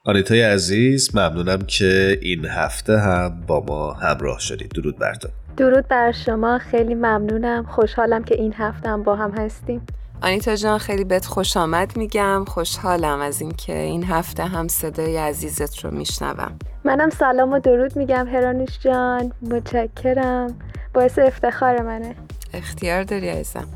آنیتای 0.06 0.42
عزیز 0.42 1.16
ممنونم 1.16 1.62
که 1.62 2.20
این 2.22 2.46
هفته 2.46 3.00
هم 3.00 3.44
با 3.48 3.64
ما 3.68 3.94
همراه 3.94 4.40
شدید. 4.40 4.72
درود 4.72 5.00
بر 5.00 5.14
تو. 5.16 5.28
درود 5.58 5.88
بر 5.88 6.12
شما 6.12 6.58
خیلی 6.58 6.96
ممنونم. 6.96 7.66
خوشحالم 7.70 8.24
که 8.24 8.36
این 8.36 8.54
هفته 8.54 8.90
هم 8.90 9.04
با 9.04 9.16
هم 9.16 9.32
هستیم. 9.32 9.82
آنیتا 10.22 10.56
جان 10.56 10.78
خیلی 10.78 11.04
بهت 11.04 11.26
خوش 11.26 11.58
آمد 11.58 11.98
میگم. 11.98 12.46
خوشحالم 12.48 13.20
از 13.20 13.42
اینکه 13.42 13.78
این 13.78 14.04
هفته 14.04 14.44
هم 14.44 14.68
صدای 14.68 15.18
عزیزت 15.18 15.86
رو 15.86 15.92
میشنوم. 15.92 16.60
منم 16.84 17.10
سلام 17.10 17.52
و 17.54 17.60
درود 17.60 17.98
میگم 17.98 18.28
هرانوش 18.28 18.80
جان. 18.80 19.32
متشکرم. 19.42 20.60
باعث 20.94 21.20
افتخار 21.20 21.82
منه. 21.82 22.16
اختیار 22.54 23.04
داری 23.04 23.30
عزیزم. 23.30 23.68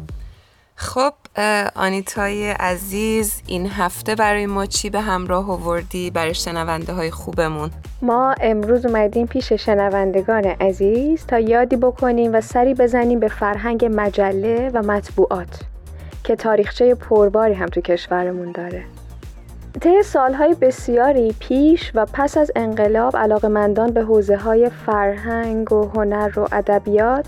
خب 0.79 1.13
آنیتای 1.75 2.49
عزیز 2.51 3.41
این 3.47 3.67
هفته 3.67 4.15
برای 4.15 4.45
ما 4.45 4.65
چی 4.65 4.89
به 4.89 5.01
همراه 5.01 5.51
آوردی 5.51 6.11
برای 6.11 6.33
شنونده 6.33 6.93
های 6.93 7.11
خوبمون؟ 7.11 7.69
ما 8.01 8.35
امروز 8.41 8.85
اومدیم 8.85 9.27
پیش 9.27 9.53
شنوندگان 9.53 10.45
عزیز 10.45 11.25
تا 11.25 11.39
یادی 11.39 11.75
بکنیم 11.75 12.33
و 12.33 12.41
سری 12.41 12.73
بزنیم 12.73 13.19
به 13.19 13.27
فرهنگ 13.27 13.89
مجله 13.91 14.71
و 14.73 14.81
مطبوعات 14.81 15.59
که 16.23 16.35
تاریخچه 16.35 16.95
پرباری 16.95 17.53
هم 17.53 17.65
تو 17.65 17.81
کشورمون 17.81 18.51
داره. 18.51 18.83
طی 19.81 20.03
سالهای 20.03 20.55
بسیاری 20.61 21.35
پیش 21.39 21.91
و 21.95 22.05
پس 22.13 22.37
از 22.37 22.51
انقلاب 22.55 23.17
علاقمندان 23.17 23.91
به 23.91 24.03
حوزه 24.03 24.37
های 24.37 24.71
فرهنگ 24.85 25.71
و 25.71 25.89
هنر 25.95 26.39
و 26.39 26.47
ادبیات 26.51 27.27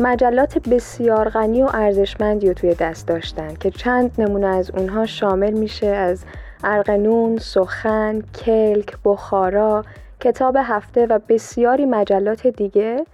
مجلات 0.00 0.68
بسیار 0.68 1.28
غنی 1.28 1.62
و 1.62 1.68
ارزشمندی 1.74 2.48
رو 2.48 2.54
توی 2.54 2.74
دست 2.74 3.08
داشتن 3.08 3.54
که 3.54 3.70
چند 3.70 4.10
نمونه 4.18 4.46
از 4.46 4.70
اونها 4.70 5.06
شامل 5.06 5.50
میشه 5.50 5.86
از 5.86 6.24
ارقنون، 6.64 7.38
سخن، 7.38 8.22
کلک، 8.44 8.96
بخارا، 9.04 9.84
کتاب 10.20 10.56
هفته 10.62 11.06
و 11.06 11.18
بسیاری 11.28 11.86
مجلات 11.86 12.46
دیگه 12.46 13.04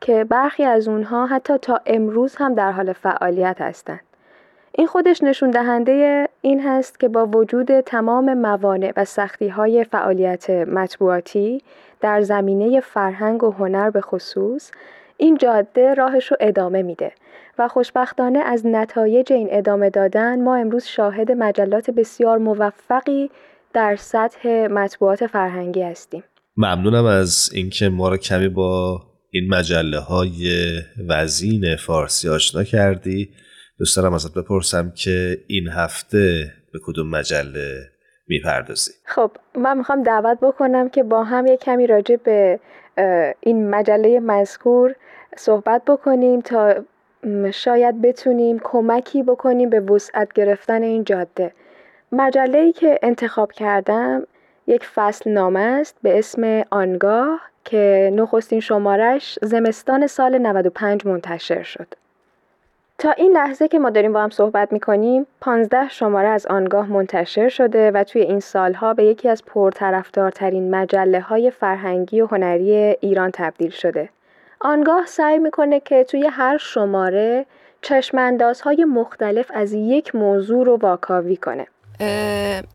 که 0.00 0.24
برخی 0.24 0.64
از 0.64 0.88
اونها 0.88 1.26
حتی 1.26 1.58
تا 1.58 1.80
امروز 1.86 2.36
هم 2.36 2.54
در 2.54 2.72
حال 2.72 2.92
فعالیت 2.92 3.60
هستند. 3.60 4.00
این 4.72 4.86
خودش 4.86 5.22
نشون 5.22 5.50
دهنده 5.50 6.28
این 6.40 6.60
هست 6.60 7.00
که 7.00 7.08
با 7.08 7.26
وجود 7.26 7.80
تمام 7.80 8.34
موانع 8.34 8.92
و 8.96 9.04
سختی 9.04 9.48
های 9.48 9.84
فعالیت 9.84 10.50
مطبوعاتی 10.50 11.62
در 12.00 12.22
زمینه 12.22 12.80
فرهنگ 12.80 13.44
و 13.44 13.50
هنر 13.50 13.90
به 13.90 14.00
خصوص 14.00 14.70
این 15.22 15.36
جاده 15.36 15.94
راهش 15.94 16.26
رو 16.26 16.36
ادامه 16.40 16.82
میده 16.82 17.12
و 17.58 17.68
خوشبختانه 17.68 18.38
از 18.38 18.66
نتایج 18.66 19.32
این 19.32 19.48
ادامه 19.50 19.90
دادن 19.90 20.42
ما 20.42 20.56
امروز 20.56 20.84
شاهد 20.84 21.32
مجلات 21.32 21.90
بسیار 21.90 22.38
موفقی 22.38 23.30
در 23.72 23.96
سطح 23.96 24.66
مطبوعات 24.70 25.26
فرهنگی 25.26 25.82
هستیم. 25.82 26.24
ممنونم 26.56 27.04
از 27.04 27.50
اینکه 27.54 27.88
ما 27.88 28.08
رو 28.08 28.16
کمی 28.16 28.48
با 28.48 29.02
این 29.30 29.54
مجله 29.54 29.98
های 29.98 30.72
وزین 31.08 31.76
فارسی 31.76 32.28
آشنا 32.28 32.64
کردی. 32.64 33.30
دوست 33.78 33.96
دارم 33.96 34.14
ازت 34.14 34.34
بپرسم 34.34 34.92
که 34.96 35.38
این 35.46 35.68
هفته 35.68 36.52
به 36.72 36.78
کدوم 36.86 37.08
مجله 37.10 37.88
می‌پردازی؟ 38.28 38.92
خب 39.04 39.30
من 39.54 39.78
می‌خوام 39.78 40.02
دعوت 40.02 40.38
بکنم 40.40 40.88
که 40.88 41.02
با 41.02 41.24
هم 41.24 41.46
یک 41.46 41.60
کمی 41.60 41.86
راجع 41.86 42.16
به 42.16 42.60
این 43.40 43.70
مجله 43.70 44.20
مذکور 44.20 44.94
صحبت 45.36 45.84
بکنیم 45.84 46.40
تا 46.40 46.74
شاید 47.52 48.02
بتونیم 48.02 48.60
کمکی 48.64 49.22
بکنیم 49.22 49.70
به 49.70 49.80
وسعت 49.80 50.32
گرفتن 50.32 50.82
این 50.82 51.04
جاده. 51.04 51.52
مجله 52.12 52.58
ای 52.58 52.72
که 52.72 52.98
انتخاب 53.02 53.52
کردم 53.52 54.26
یک 54.66 54.86
فصل 54.86 55.30
نامه 55.30 55.60
است 55.60 55.96
به 56.02 56.18
اسم 56.18 56.64
آنگاه 56.70 57.40
که 57.64 58.12
نخستین 58.14 58.60
شمارش 58.60 59.38
زمستان 59.42 60.06
سال 60.06 60.38
95 60.38 61.06
منتشر 61.06 61.62
شد. 61.62 62.01
تا 63.02 63.10
این 63.10 63.32
لحظه 63.32 63.68
که 63.68 63.78
ما 63.78 63.90
داریم 63.90 64.12
با 64.12 64.22
هم 64.22 64.30
صحبت 64.30 64.72
می‌کنیم 64.72 65.26
15 65.40 65.88
شماره 65.88 66.28
از 66.28 66.46
آنگاه 66.46 66.86
منتشر 66.86 67.48
شده 67.48 67.90
و 67.90 68.04
توی 68.04 68.22
این 68.22 68.40
سالها 68.40 68.94
به 68.94 69.04
یکی 69.04 69.28
از 69.28 69.44
پرطرفدارترین 69.44 70.74
مجله 70.74 71.20
های 71.20 71.50
فرهنگی 71.50 72.20
و 72.20 72.26
هنری 72.26 72.72
ایران 73.00 73.30
تبدیل 73.30 73.70
شده. 73.70 74.08
آنگاه 74.60 75.06
سعی 75.06 75.38
می‌کنه 75.38 75.80
که 75.80 76.04
توی 76.04 76.26
هر 76.26 76.56
شماره 76.56 77.46
چشماندازهای 77.80 78.84
مختلف 78.84 79.50
از 79.54 79.72
یک 79.72 80.14
موضوع 80.14 80.66
رو 80.66 80.76
واکاوی 80.76 81.36
کنه. 81.36 81.66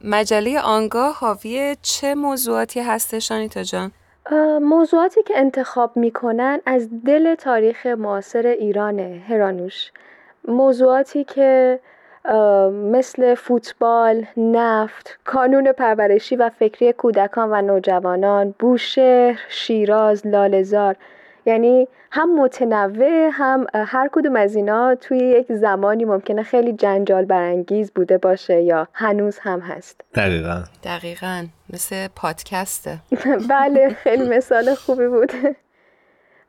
مجله 0.03 0.61
آنگاه 0.61 1.15
حاوی 1.19 1.75
چه 1.82 2.15
موضوعاتی 2.15 2.80
هستش 2.80 3.32
آنیتا 3.32 3.63
جان؟ 3.63 3.91
موضوعاتی 4.61 5.23
که 5.23 5.38
انتخاب 5.38 5.97
می‌کنن 5.97 6.61
از 6.65 6.89
دل 7.05 7.36
تاریخ 7.36 7.86
معاصر 7.86 8.47
ایرانه 8.47 9.21
هرانوش 9.30 9.91
موضوعاتی 10.48 11.24
که 11.24 11.80
مثل 12.72 13.36
فوتبال، 13.36 14.26
نفت، 14.38 15.20
کانون 15.26 15.72
پرورشی 15.72 16.36
و 16.36 16.50
فکری 16.50 16.93
کودکان 16.93 17.50
و 17.52 17.62
نوجوانان، 17.62 18.56
بوشهر، 18.60 19.39
شیراز، 19.50 20.28
لالزار 20.28 20.95
یعنی 21.45 21.88
هم 22.12 22.39
متنوع 22.39 23.30
هم 23.32 23.68
هر 23.74 24.10
کدوم 24.12 24.36
از 24.36 24.56
اینا 24.56 24.95
توی 24.95 25.18
یک 25.18 25.54
زمانی 25.54 26.06
ممکنه 26.06 26.43
خیلی 26.43 26.74
جنجال 26.74 27.26
برانگیز 27.26 27.91
بوده 27.91 28.18
باشه 28.18 28.62
یا 28.62 28.88
هنوز 28.93 29.39
هم 29.39 29.60
هست. 29.60 30.02
دقیقا. 30.16 30.64
دقیقا. 30.84 31.45
مثل 31.70 32.08
پادکسته. 32.16 32.98
بله 33.50 33.89
خیلی 33.89 34.30
مثال 34.30 34.76
خوبی 34.76 35.08
بود. 35.08 35.32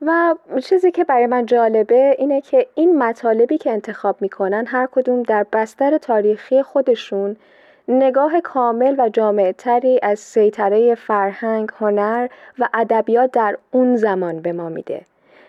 و 0.02 0.34
چیزی 0.62 0.90
که 0.90 1.04
برای 1.04 1.26
من 1.26 1.46
جالبه 1.46 2.14
اینه 2.18 2.40
که 2.40 2.66
این 2.74 2.98
مطالبی 2.98 3.58
که 3.58 3.70
انتخاب 3.70 4.16
می‌کنن 4.22 4.66
هر 4.66 4.88
کدوم 4.92 5.22
در 5.22 5.46
بستر 5.52 5.98
تاریخی 5.98 6.62
خودشون 6.62 7.36
نگاه 7.88 8.40
کامل 8.40 8.94
و 8.98 9.08
جامع 9.08 9.52
تری 9.52 10.00
از 10.02 10.18
سیطره 10.18 10.94
فرهنگ، 10.94 11.68
هنر 11.78 12.28
و 12.58 12.68
ادبیات 12.74 13.32
در 13.32 13.58
اون 13.70 13.96
زمان 13.96 14.40
به 14.40 14.52
ما 14.52 14.68
میده. 14.68 15.00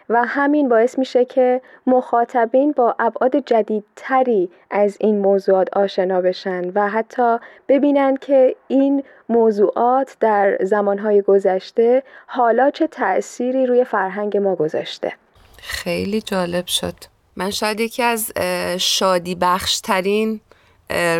و 0.10 0.24
همین 0.26 0.70
باعث 0.70 1.00
میشه 1.00 1.26
که 1.26 1.62
مخاطبین 1.88 2.72
با 2.72 2.96
ابعاد 3.00 3.36
جدیدتری 3.36 4.50
از 4.70 4.98
این 5.00 5.20
موضوعات 5.20 5.78
آشنا 5.78 6.22
بشن 6.22 6.70
و 6.76 6.90
حتی 6.90 7.38
ببینن 7.68 8.18
که 8.18 8.56
این 8.68 9.04
موضوعات 9.30 10.18
در 10.20 10.58
زمانهای 10.62 11.22
گذشته 11.22 12.04
حالا 12.28 12.72
چه 12.72 12.88
تأثیری 12.88 13.66
روی 13.66 13.84
فرهنگ 13.84 14.38
ما 14.38 14.56
گذاشته. 14.56 15.14
خیلی 15.58 16.22
جالب 16.22 16.68
شد. 16.68 16.96
من 17.36 17.52
شاید 17.52 17.80
یکی 17.80 18.04
از 18.04 18.32
شادی 18.78 19.36
بخشترین 19.36 20.42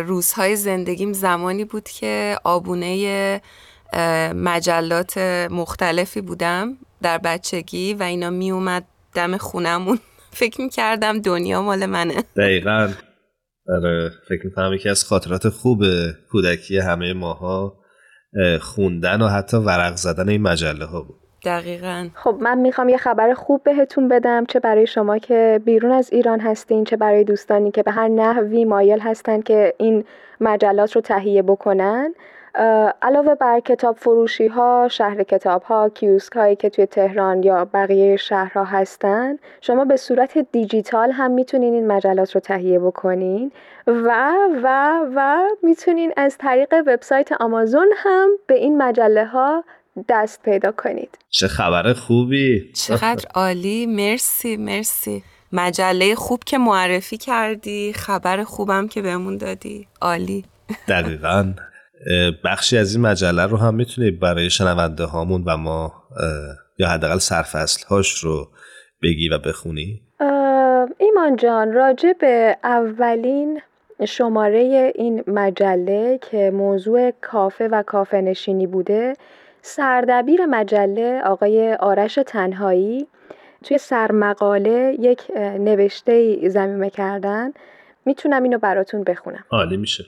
روزهای 0.06 0.56
زندگیم 0.56 1.12
زمانی 1.12 1.64
بود 1.64 1.88
که 1.88 2.36
آبونه 2.44 3.40
مجلات 4.34 5.18
مختلفی 5.50 6.20
بودم. 6.20 6.76
در 7.02 7.18
بچگی 7.18 7.94
و 7.94 8.02
اینا 8.02 8.30
می 8.30 8.50
اومد 8.50 8.84
دم 9.14 9.36
خونمون. 9.36 9.98
فکر 10.40 10.60
می 10.60 10.68
کردم 10.68 11.20
دنیا 11.20 11.62
مال 11.62 11.86
منه. 11.86 12.14
دقیقا. 12.36 12.88
آره 13.68 14.10
فکر 14.28 14.40
می‌کنم 14.44 14.72
یکی 14.74 14.88
از 14.88 15.04
خاطرات 15.04 15.48
خوب 15.48 15.84
کودکی 16.32 16.78
همه 16.78 17.12
ماها 17.12 17.76
خوندن 18.60 19.22
و 19.22 19.28
حتی 19.28 19.56
ورق 19.56 19.96
زدن 19.96 20.28
این 20.28 20.42
مجله 20.42 20.84
ها 20.84 21.02
بود. 21.02 21.16
دقیقا. 21.44 22.08
خب 22.14 22.38
من 22.40 22.58
می‌خوام 22.58 22.88
یه 22.88 22.96
خبر 22.96 23.34
خوب 23.34 23.62
بهتون 23.62 24.08
بدم. 24.08 24.44
چه 24.44 24.60
برای 24.60 24.86
شما 24.86 25.18
که 25.18 25.60
بیرون 25.64 25.92
از 25.92 26.12
ایران 26.12 26.40
هستین 26.40 26.84
چه 26.84 26.96
برای 26.96 27.24
دوستانی 27.24 27.70
که 27.70 27.82
به 27.82 27.90
هر 27.90 28.08
نحوی 28.08 28.64
مایل 28.64 29.00
هستن 29.00 29.40
که 29.40 29.74
این 29.78 30.04
مجلات 30.40 30.92
رو 30.96 31.00
تهیه 31.00 31.42
بکنن. 31.42 32.14
علاوه 33.02 33.34
بر 33.34 33.60
کتاب 33.60 33.96
فروشی 33.96 34.46
ها، 34.46 34.88
شهر 34.90 35.22
کتاب 35.22 35.62
ها، 35.62 35.88
کیوسک 35.88 36.32
هایی 36.32 36.56
که 36.56 36.70
توی 36.70 36.86
تهران 36.86 37.42
یا 37.42 37.64
بقیه 37.64 38.16
شهرها 38.16 38.64
هستن 38.64 39.36
شما 39.60 39.84
به 39.84 39.96
صورت 39.96 40.38
دیجیتال 40.52 41.10
هم 41.10 41.30
می‌تونین 41.30 41.74
این 41.74 41.86
مجلات 41.86 42.34
رو 42.34 42.40
تهیه 42.40 42.78
بکنین 42.78 43.52
و 43.86 44.32
و 44.62 44.98
و 45.16 45.48
می‌تونین 45.62 46.12
از 46.16 46.38
طریق 46.38 46.74
وبسایت 46.86 47.32
آمازون 47.32 47.88
هم 47.96 48.30
به 48.46 48.54
این 48.54 48.82
مجله 48.82 49.26
ها 49.26 49.64
دست 50.08 50.42
پیدا 50.42 50.72
کنید. 50.72 51.18
چه 51.30 51.48
خبر 51.48 51.92
خوبی؟ 51.92 52.72
چقدر 52.72 53.24
عالی. 53.34 53.86
مرسی 53.86 54.56
مرسی. 54.56 55.22
مجله 55.52 56.14
خوب 56.14 56.40
که 56.46 56.58
معرفی 56.58 57.16
کردی 57.16 57.92
خبر 57.92 58.44
خوبم 58.44 58.88
که 58.88 59.02
بهمون 59.02 59.36
دادی. 59.36 59.86
عالی. 60.00 60.44
دقیقا. 60.88 61.52
بخشی 62.44 62.78
از 62.78 62.94
این 62.94 63.06
مجله 63.06 63.46
رو 63.46 63.56
هم 63.56 63.74
می‌تونی 63.74 64.10
برای 64.10 64.50
شنونده 64.50 65.04
هامون 65.04 65.44
و 65.46 65.56
ما 65.56 65.92
یا 66.78 66.88
حداقل 66.88 67.18
سرفصل 67.18 67.86
هاش 67.86 68.18
رو 68.24 68.48
بگی 69.02 69.28
و 69.28 69.38
بخونی. 69.38 70.02
ایمان 70.98 71.36
جان 71.36 71.72
راجع 71.72 72.12
به 72.12 72.56
اولین 72.64 73.60
شماره 74.08 74.92
این 74.94 75.24
مجله 75.26 76.18
که 76.30 76.50
موضوع 76.50 77.10
کافه 77.10 77.68
و 77.68 77.82
کافه 77.82 78.20
نشینی 78.20 78.66
بوده 78.66 79.12
سردبیر 79.62 80.46
مجله 80.46 81.22
آقای 81.24 81.74
آرش 81.74 82.18
تنهایی 82.26 83.06
توی 83.64 83.78
سرمقاله 83.78 84.96
یک 85.00 85.22
نوشته 85.36 86.48
زمینه 86.48 86.90
کردن. 86.90 87.52
می‌تونم 88.04 88.42
اینو 88.42 88.58
براتون 88.58 89.04
بخونم. 89.04 89.44
عالی 89.50 89.76
میشه. 89.76 90.04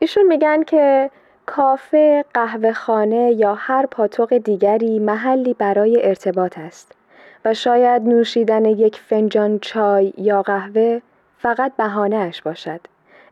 ایشون 0.00 0.26
میگن 0.26 0.62
که 0.62 1.10
کافه، 1.46 2.24
قهوه 2.34 2.72
خانه 2.72 3.32
یا 3.32 3.54
هر 3.54 3.86
پاتوق 3.86 4.38
دیگری 4.38 4.98
محلی 4.98 5.54
برای 5.54 6.08
ارتباط 6.08 6.58
است 6.58 6.92
و 7.44 7.54
شاید 7.54 8.02
نوشیدن 8.02 8.64
یک 8.64 9.00
فنجان 9.00 9.58
چای 9.58 10.12
یا 10.18 10.42
قهوه 10.42 11.00
فقط 11.38 11.72
اش 12.12 12.42
باشد. 12.42 12.80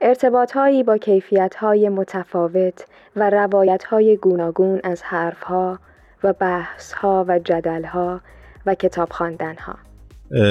ارتباط 0.01 0.53
هایی 0.53 0.83
با 0.83 0.99
کیفیت 0.99 1.55
های 1.55 1.89
متفاوت 1.89 2.85
و 3.17 3.31
روایت 3.31 3.85
های 3.85 4.17
گوناگون 4.17 4.81
از 4.85 5.03
حرف 5.03 5.43
ها 5.43 5.79
و 6.25 6.33
بحث 6.33 6.93
ها 6.93 7.25
و 7.29 7.39
جدل 7.39 7.85
ها 7.85 8.21
و 8.67 8.75
کتاب 8.75 9.13
خواندن 9.13 9.57
ها. 9.57 9.75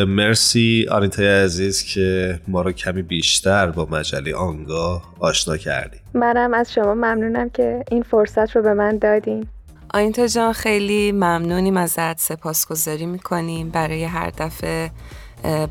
مرسی 0.07 0.87
آنیتای 0.91 1.43
عزیز 1.43 1.83
که 1.83 2.39
ما 2.47 2.61
رو 2.61 2.71
کمی 2.71 3.01
بیشتر 3.01 3.71
با 3.71 3.87
مجله 3.91 4.35
آنگاه 4.35 5.13
آشنا 5.19 5.57
کردی. 5.57 5.97
منم 6.13 6.53
از 6.53 6.73
شما 6.73 6.93
ممنونم 6.93 7.49
که 7.49 7.83
این 7.91 8.03
فرصت 8.03 8.55
رو 8.55 8.61
به 8.61 8.73
من 8.73 8.97
دادین. 8.97 9.47
آنیتا 9.93 10.27
جان 10.27 10.53
خیلی 10.53 11.11
ممنونیم 11.11 11.77
ازت. 11.77 12.19
سپاسگزاری 12.19 13.05
می‌کنیم 13.05 13.69
برای 13.69 14.03
هر 14.03 14.29
دفعه 14.37 14.91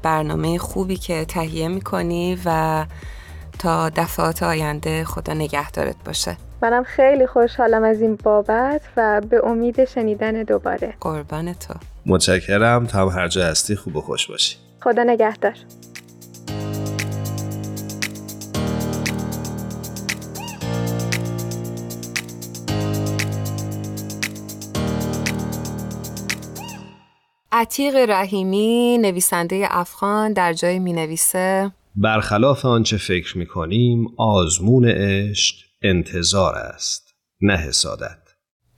برنامه 0.02 0.58
خوبی 0.58 0.96
که 0.96 1.24
تهیه 1.24 1.68
می‌کنی 1.68 2.38
و 2.44 2.84
تا 3.58 3.88
دفعات 3.88 4.42
آینده 4.42 5.04
خدا 5.04 5.32
نگهدارت 5.32 5.96
باشه. 6.04 6.36
منم 6.62 6.82
خیلی 6.82 7.26
خوشحالم 7.26 7.84
از 7.84 8.00
این 8.00 8.18
بابت 8.22 8.80
و 8.96 9.20
به 9.30 9.46
امید 9.46 9.84
شنیدن 9.84 10.42
دوباره. 10.42 10.94
قربان 11.00 11.52
تو. 11.52 11.74
متشکرم. 12.06 12.86
تا 12.86 13.02
هم 13.02 13.08
هر 13.08 13.28
جا 13.28 13.44
هستی 13.44 13.76
خوب 13.76 13.96
و 13.96 14.00
خوش 14.00 14.26
باشی. 14.26 14.56
خدا 14.80 15.02
نگهدار. 15.02 15.54
عتیق 27.52 27.94
رحیمی 27.96 28.98
نویسنده 28.98 29.66
افغان 29.70 30.32
در 30.32 30.52
جای 30.52 30.78
می 30.78 30.92
نویسه. 30.92 31.72
برخلاف 31.96 32.64
آنچه 32.64 32.96
فکر 32.96 33.38
می 33.38 33.46
کنیم 33.46 34.06
آزمون 34.18 34.88
عشق 34.88 35.56
انتظار 35.82 36.54
است 36.54 37.14
نه 37.40 37.56
حسادت. 37.56 38.21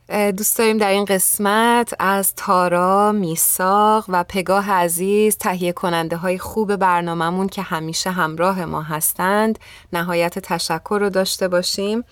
دوست 0.09 0.59
داریم 0.59 0.79
در 0.79 0.91
این 0.91 1.05
قسمت 1.05 1.95
از 1.99 2.35
تارا، 2.37 3.13
میساق 3.13 4.05
و 4.09 4.25
پگاه 4.29 4.73
عزیز 4.73 5.37
تهیه 5.39 5.73
کننده 5.73 6.17
های 6.17 6.39
خوب 6.39 6.77
برنامهمون 6.77 7.49
که 7.49 7.63
همیشه 7.63 8.11
همراه 8.11 8.65
ما 8.65 8.83
هستند. 8.83 9.59
نهایت 9.93 10.39
تشکر 10.39 10.99
رو 11.01 11.11
داشته 11.11 11.49
باشیم 11.49 12.05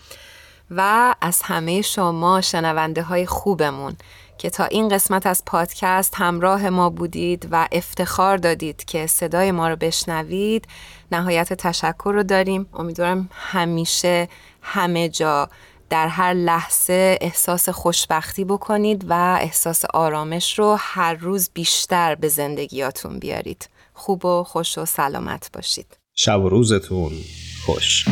و 0.71 1.15
از 1.21 1.43
همه 1.43 1.83
شما 1.83 2.41
شنونده 2.41 3.03
های 3.03 3.27
خوبمون 3.27 3.97
که 4.39 4.51
تا 4.51 4.65
این 4.65 4.89
قسمت 4.89 5.27
از 5.27 5.43
پادکست 5.47 6.15
همراه 6.15 6.71
ما 6.71 6.91
بودید 6.91 7.49
و 7.51 7.69
افتخار 7.73 8.37
دادید 8.37 8.85
که 8.85 9.07
صدای 9.07 9.51
ما 9.51 9.69
رو 9.69 9.77
بشنوید 9.77 10.69
نهایت 11.13 11.53
تشکر 11.53 12.13
رو 12.15 12.23
داریم. 12.23 12.67
امیدوارم 12.75 13.29
همیشه 13.33 14.29
همه 14.63 15.09
جا 15.09 15.49
در 15.93 16.09
هر 16.09 16.35
لحظه 16.35 17.19
احساس 17.21 17.69
خوشبختی 17.69 18.45
بکنید 18.45 19.05
و 19.09 19.39
احساس 19.41 19.85
آرامش 19.95 20.59
رو 20.59 20.77
هر 20.79 21.15
روز 21.15 21.51
بیشتر 21.55 22.15
به 22.15 22.29
زندگیاتون 22.29 23.19
بیارید. 23.19 23.69
خوب 23.95 24.25
و 24.25 24.45
خوش 24.45 24.79
و 24.79 24.85
سلامت 24.85 25.51
باشید. 25.53 25.99
شب 26.15 26.41
و 26.41 26.49
روزتون 26.49 27.13
خوش. 27.67 28.05